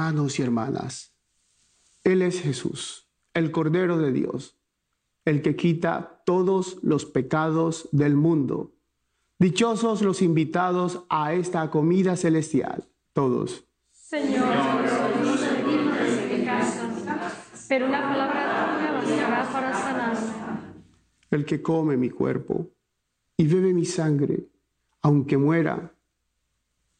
Hermanos 0.00 0.38
y 0.38 0.42
hermanas, 0.42 1.12
Él 2.04 2.22
es 2.22 2.40
Jesús, 2.40 3.06
el 3.34 3.50
Cordero 3.50 3.98
de 3.98 4.12
Dios, 4.12 4.58
el 5.26 5.42
que 5.42 5.56
quita 5.56 6.22
todos 6.24 6.78
los 6.80 7.04
pecados 7.04 7.86
del 7.92 8.16
mundo. 8.16 8.72
Dichosos 9.38 10.00
los 10.00 10.22
invitados 10.22 11.04
a 11.10 11.34
esta 11.34 11.68
comida 11.68 12.16
celestial, 12.16 12.88
todos. 13.12 13.66
Señor, 13.92 14.48
casa, 16.46 16.88
pero 17.68 17.84
una 17.84 18.00
palabra 18.00 19.02
tuya 19.04 19.28
bastará 19.28 19.70
para. 19.70 20.74
El 21.30 21.44
que 21.44 21.60
come 21.60 21.98
mi 21.98 22.08
cuerpo 22.08 22.70
y 23.36 23.46
bebe 23.46 23.74
mi 23.74 23.84
sangre, 23.84 24.48
aunque 25.02 25.36
muera, 25.36 25.92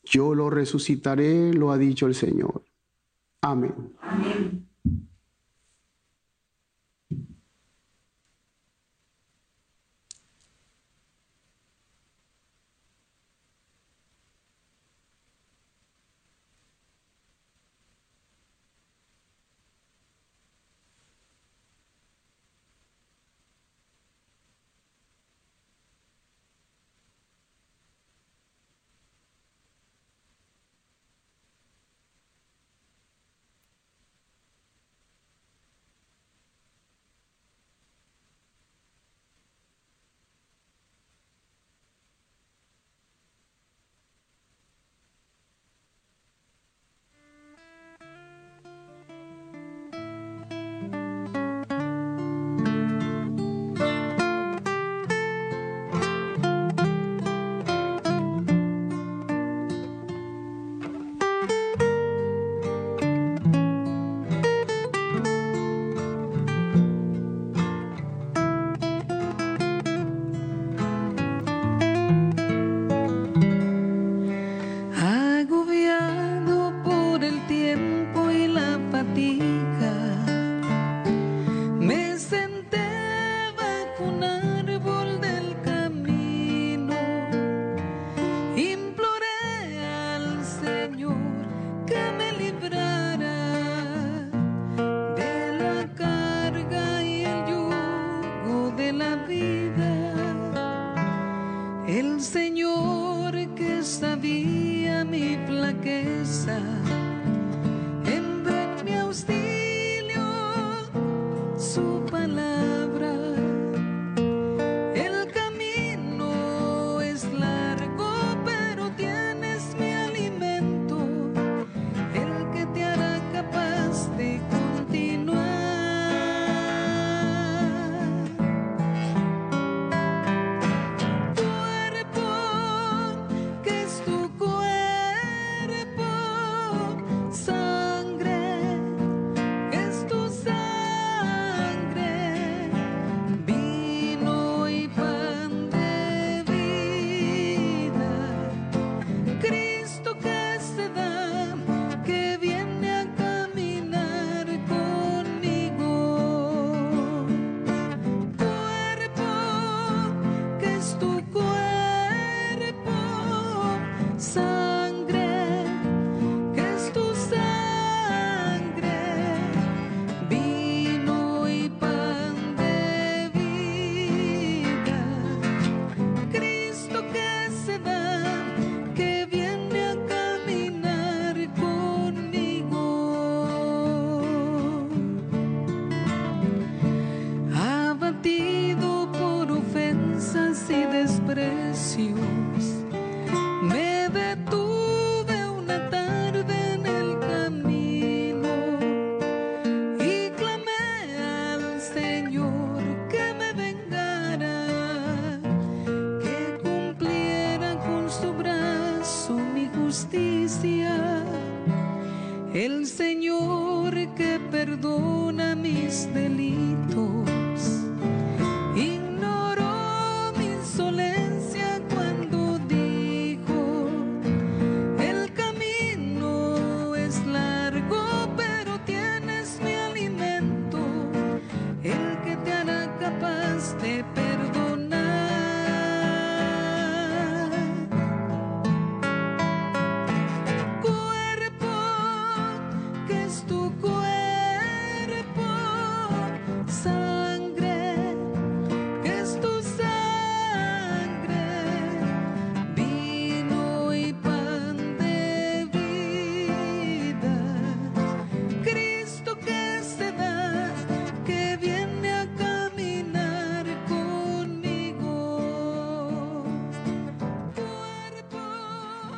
yo 0.05 0.35
lo 0.35 0.51
resucitaré, 0.51 1.55
lo 1.55 1.73
ha 1.73 1.79
dicho 1.79 2.07
el 2.07 2.15
Señor. 2.15 2.70
Amén. 3.43 3.97
el 4.03 4.70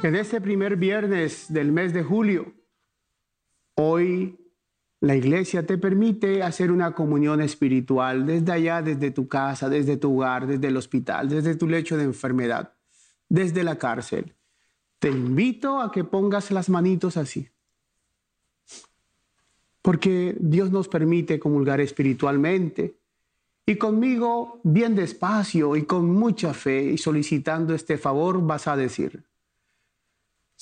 En 0.02 0.16
este 0.16 0.40
primer 0.40 0.76
viernes 0.76 1.46
del 1.48 1.70
mes 1.70 1.92
de 1.92 2.02
julio, 2.02 2.52
hoy 3.76 4.36
la 4.98 5.14
iglesia 5.14 5.64
te 5.64 5.78
permite 5.78 6.42
hacer 6.42 6.72
una 6.72 6.92
comunión 6.92 7.40
espiritual 7.40 8.26
desde 8.26 8.50
allá, 8.50 8.82
desde 8.82 9.12
tu 9.12 9.28
casa, 9.28 9.68
desde 9.68 9.96
tu 9.96 10.16
hogar, 10.16 10.48
desde 10.48 10.66
el 10.66 10.76
hospital, 10.76 11.28
desde 11.28 11.54
tu 11.54 11.68
lecho 11.68 11.96
de 11.96 12.02
enfermedad, 12.02 12.72
desde 13.28 13.62
la 13.62 13.78
cárcel. 13.78 14.34
Te 14.98 15.08
invito 15.08 15.80
a 15.80 15.92
que 15.92 16.02
pongas 16.02 16.50
las 16.50 16.68
manitos 16.68 17.16
así. 17.16 17.48
Porque 19.82 20.34
Dios 20.40 20.72
nos 20.72 20.88
permite 20.88 21.38
comulgar 21.38 21.80
espiritualmente. 21.80 22.96
Y 23.66 23.76
conmigo, 23.76 24.60
bien 24.64 24.96
despacio 24.96 25.76
y 25.76 25.84
con 25.84 26.12
mucha 26.12 26.54
fe 26.54 26.82
y 26.86 26.98
solicitando 26.98 27.72
este 27.72 27.98
favor, 27.98 28.44
vas 28.44 28.66
a 28.66 28.76
decir, 28.76 29.22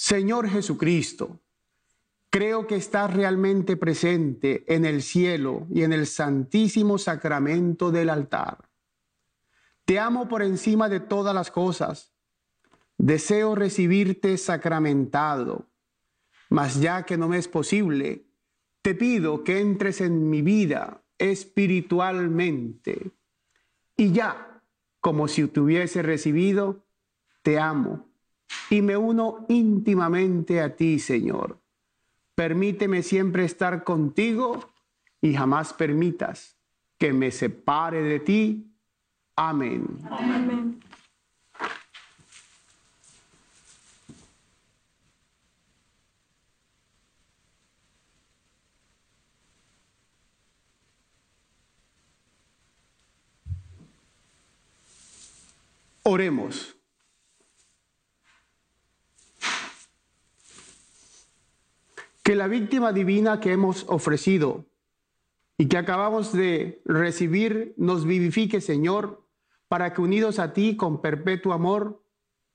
Señor 0.03 0.49
Jesucristo, 0.49 1.43
creo 2.31 2.67
que 2.67 2.77
estás 2.77 3.13
realmente 3.13 3.77
presente 3.77 4.65
en 4.75 4.87
el 4.87 5.03
cielo 5.03 5.67
y 5.71 5.83
en 5.83 5.93
el 5.93 6.07
santísimo 6.07 6.97
sacramento 6.97 7.91
del 7.91 8.09
altar. 8.09 8.71
Te 9.85 9.99
amo 9.99 10.27
por 10.27 10.41
encima 10.41 10.89
de 10.89 11.01
todas 11.01 11.35
las 11.35 11.51
cosas. 11.51 12.15
Deseo 12.97 13.55
recibirte 13.55 14.39
sacramentado, 14.39 15.69
mas 16.49 16.81
ya 16.81 17.03
que 17.03 17.19
no 17.19 17.29
me 17.29 17.37
es 17.37 17.49
posible, 17.49 18.25
te 18.81 18.95
pido 18.95 19.45
que 19.45 19.61
entres 19.61 20.01
en 20.01 20.31
mi 20.31 20.41
vida 20.41 21.05
espiritualmente. 21.19 23.11
Y 23.99 24.13
ya, 24.13 24.63
como 24.99 25.29
si 25.29 25.47
te 25.47 25.61
hubiese 25.61 26.01
recibido, 26.01 26.87
te 27.43 27.59
amo 27.59 28.10
y 28.69 28.83
me 28.83 28.97
uno 28.97 29.47
íntimamente 29.49 30.61
a 30.61 30.75
ti, 30.77 30.99
Señor. 30.99 31.59
Permíteme 32.35 33.03
siempre 33.03 33.45
estar 33.45 33.85
contigo 33.85 34.71
y 35.21 35.35
jamás 35.35 35.73
permitas 35.73 36.57
que 36.99 37.13
me 37.13 37.31
separe 37.31 38.03
de 38.03 38.21
ti. 38.21 38.67
Amén. 39.37 39.87
Amén. 40.11 40.81
Oremos. 56.03 56.80
Que 62.23 62.35
la 62.35 62.49
víctima 62.49 62.93
divina 62.93 63.41
que 63.41 63.53
hemos 63.53 63.85
ofrecido 63.89 64.67
y 65.59 65.67
que 65.67 65.77
acabamos 65.77 66.33
de 66.33 66.83
recibir 66.85 67.75
nos 67.77 68.05
vivifique, 68.05 68.61
Señor, 68.61 69.27
para 69.69 69.93
que 69.93 70.01
unidos 70.01 70.39
a 70.39 70.53
ti 70.53 70.77
con 70.77 71.01
perpetuo 71.01 71.53
amor, 71.53 72.03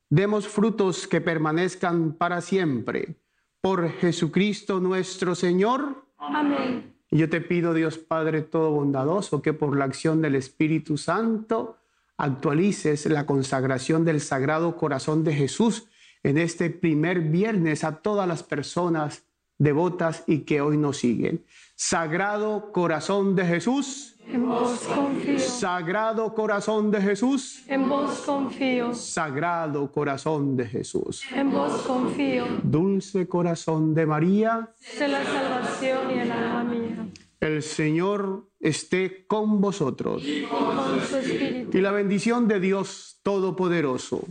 demos 0.09 0.47
frutos 0.47 1.07
que 1.07 1.22
permanezcan 1.22 2.13
para 2.13 2.41
siempre. 2.41 3.22
Por 3.61 3.89
Jesucristo 3.89 4.80
nuestro 4.80 5.36
Señor. 5.36 6.05
Amén. 6.18 6.95
Y 7.11 7.18
yo 7.18 7.30
te 7.30 7.41
pido, 7.41 7.74
Dios 7.74 7.97
Padre 7.97 8.41
todo 8.41 8.72
bondadoso, 8.72 9.41
que 9.41 9.53
por 9.53 9.78
la 9.78 9.86
acción 9.86 10.22
del 10.22 10.36
Espíritu 10.36 10.97
Santo 10.97 11.78
actualices 12.18 13.05
la 13.05 13.26
consagración 13.26 14.05
del 14.05 14.22
Sagrado 14.22 14.76
Corazón 14.78 15.24
de 15.24 15.34
Jesús 15.34 15.88
en 16.24 16.38
este 16.38 16.70
primer 16.70 17.22
viernes 17.22 17.84
a 17.84 17.97
todas 18.01 18.28
las 18.28 18.43
personas 18.43 19.26
devotas 19.57 20.23
y 20.27 20.39
que 20.39 20.61
hoy 20.61 20.77
nos 20.77 20.97
siguen. 20.97 21.43
Sagrado 21.75 22.71
Corazón 22.71 23.35
de 23.35 23.45
Jesús, 23.45 24.15
En 24.27 24.47
vos 24.47 24.79
confío. 24.95 25.39
Sagrado 25.39 26.33
Corazón 26.33 26.89
de 26.91 27.01
Jesús, 27.01 27.63
En 27.67 27.87
vos 27.87 28.23
confío. 28.25 28.93
Sagrado 28.95 29.91
Corazón 29.91 30.55
de 30.57 30.65
Jesús. 30.65 31.21
En 31.31 31.51
vos 31.51 31.73
confío. 31.83 32.45
Dulce 32.63 33.27
Corazón 33.27 33.93
de 33.93 34.05
María, 34.05 34.71
Sé 34.79 35.07
la 35.07 35.23
salvación 35.23 36.11
y 36.11 36.19
el 36.19 36.31
alma 36.31 36.63
mía. 36.63 37.07
el 37.39 37.61
Señor 37.61 38.47
esté 38.59 39.27
con 39.27 39.61
vosotros. 39.61 40.23
Con 40.49 41.01
su 41.07 41.17
espíritu. 41.17 41.77
Y 41.77 41.81
la 41.81 41.91
bendición 41.91 42.47
de 42.47 42.59
Dios 42.59 43.19
Todopoderoso, 43.21 44.23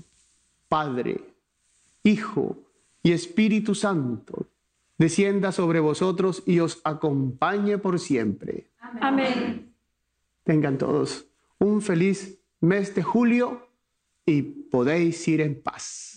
Padre, 0.69 1.21
Hijo 2.03 2.57
y 3.03 3.13
Espíritu 3.13 3.75
Santo, 3.75 4.47
descienda 4.99 5.53
sobre 5.53 5.81
vosotros 5.81 6.43
y 6.47 6.61
os 6.61 6.81
acompañe 6.85 7.79
por 7.79 7.99
siempre. 7.99 8.71
Amén. 9.01 9.75
Tengan 10.45 10.79
todos 10.79 11.27
un 11.59 11.83
feliz 11.83 12.39
mes 12.61 12.95
de 12.95 13.03
julio 13.03 13.69
y 14.27 14.43
podéis 14.43 15.27
ir 15.29 15.41
en 15.41 15.63
paz. 15.63 16.17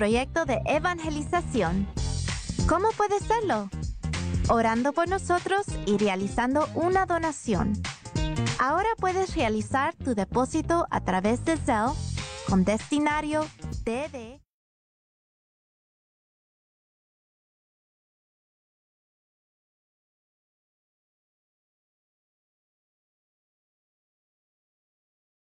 Proyecto 0.00 0.46
de 0.46 0.62
evangelización. 0.64 1.86
¿Cómo 2.66 2.88
puedes 2.96 3.22
serlo? 3.22 3.68
Orando 4.48 4.94
por 4.94 5.10
nosotros 5.10 5.66
y 5.84 5.98
realizando 5.98 6.66
una 6.74 7.04
donación. 7.04 7.74
Ahora 8.58 8.88
puedes 8.96 9.36
realizar 9.36 9.94
tu 9.94 10.14
depósito 10.14 10.86
a 10.90 11.02
través 11.02 11.44
de 11.44 11.58
Zelle 11.58 11.92
con 12.48 12.64
destinario 12.64 13.44
DD 13.84 14.29